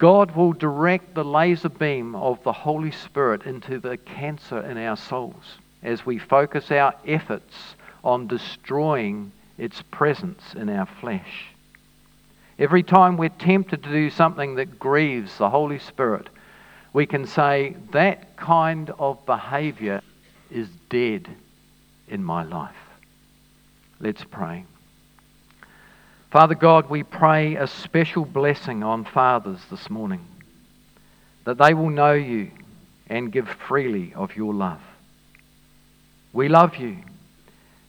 God 0.00 0.34
will 0.34 0.54
direct 0.54 1.14
the 1.14 1.22
laser 1.22 1.68
beam 1.68 2.16
of 2.16 2.42
the 2.42 2.54
Holy 2.54 2.90
Spirit 2.90 3.42
into 3.42 3.78
the 3.78 3.98
cancer 3.98 4.58
in 4.58 4.78
our 4.78 4.96
souls 4.96 5.58
as 5.82 6.06
we 6.06 6.18
focus 6.18 6.70
our 6.70 6.94
efforts 7.06 7.76
on 8.02 8.26
destroying 8.26 9.30
its 9.58 9.82
presence 9.90 10.54
in 10.54 10.70
our 10.70 10.86
flesh. 10.86 11.48
Every 12.58 12.82
time 12.82 13.18
we're 13.18 13.28
tempted 13.28 13.82
to 13.82 13.90
do 13.90 14.08
something 14.08 14.54
that 14.54 14.78
grieves 14.78 15.36
the 15.36 15.50
Holy 15.50 15.78
Spirit, 15.78 16.30
we 16.94 17.04
can 17.04 17.26
say, 17.26 17.76
That 17.92 18.38
kind 18.38 18.88
of 18.98 19.26
behavior 19.26 20.00
is 20.50 20.70
dead 20.88 21.28
in 22.08 22.24
my 22.24 22.42
life. 22.42 22.74
Let's 24.00 24.24
pray. 24.24 24.64
Father 26.30 26.54
God, 26.54 26.88
we 26.88 27.02
pray 27.02 27.56
a 27.56 27.66
special 27.66 28.24
blessing 28.24 28.84
on 28.84 29.04
fathers 29.04 29.58
this 29.68 29.90
morning, 29.90 30.24
that 31.44 31.58
they 31.58 31.74
will 31.74 31.90
know 31.90 32.12
you 32.12 32.52
and 33.08 33.32
give 33.32 33.48
freely 33.48 34.14
of 34.14 34.36
your 34.36 34.54
love. 34.54 34.80
We 36.32 36.48
love 36.48 36.76
you, 36.76 36.98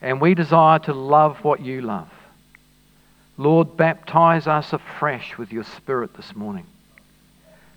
and 0.02 0.20
we 0.20 0.34
desire 0.34 0.80
to 0.80 0.94
love 0.94 1.44
what 1.44 1.62
you 1.62 1.82
love. 1.82 2.10
Lord, 3.38 3.78
baptize 3.78 4.48
us 4.48 4.74
afresh 4.74 5.38
with 5.38 5.52
your 5.54 5.64
Spirit 5.64 6.16
this 6.16 6.36
morning. 6.36 6.66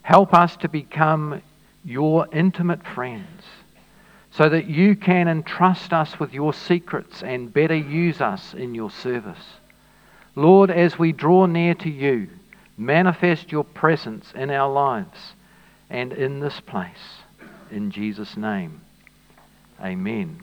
Help 0.00 0.32
us 0.32 0.56
to 0.56 0.68
become 0.70 1.42
your 1.84 2.26
intimate 2.32 2.86
friends 2.86 3.42
so 4.30 4.48
that 4.48 4.64
you 4.64 4.96
can 4.96 5.28
entrust 5.28 5.92
us 5.92 6.18
with 6.18 6.32
your 6.32 6.54
secrets 6.54 7.22
and 7.22 7.52
better 7.52 7.76
use 7.76 8.22
us 8.22 8.54
in 8.54 8.74
your 8.74 8.90
service. 8.90 9.44
Lord, 10.36 10.70
as 10.70 10.98
we 10.98 11.12
draw 11.12 11.46
near 11.46 11.74
to 11.74 11.90
you, 11.90 12.28
manifest 12.76 13.52
your 13.52 13.64
presence 13.64 14.32
in 14.34 14.50
our 14.50 14.70
lives 14.72 15.34
and 15.88 16.12
in 16.12 16.40
this 16.40 16.60
place. 16.60 17.22
In 17.70 17.90
Jesus' 17.90 18.36
name, 18.36 18.80
amen. 19.80 20.32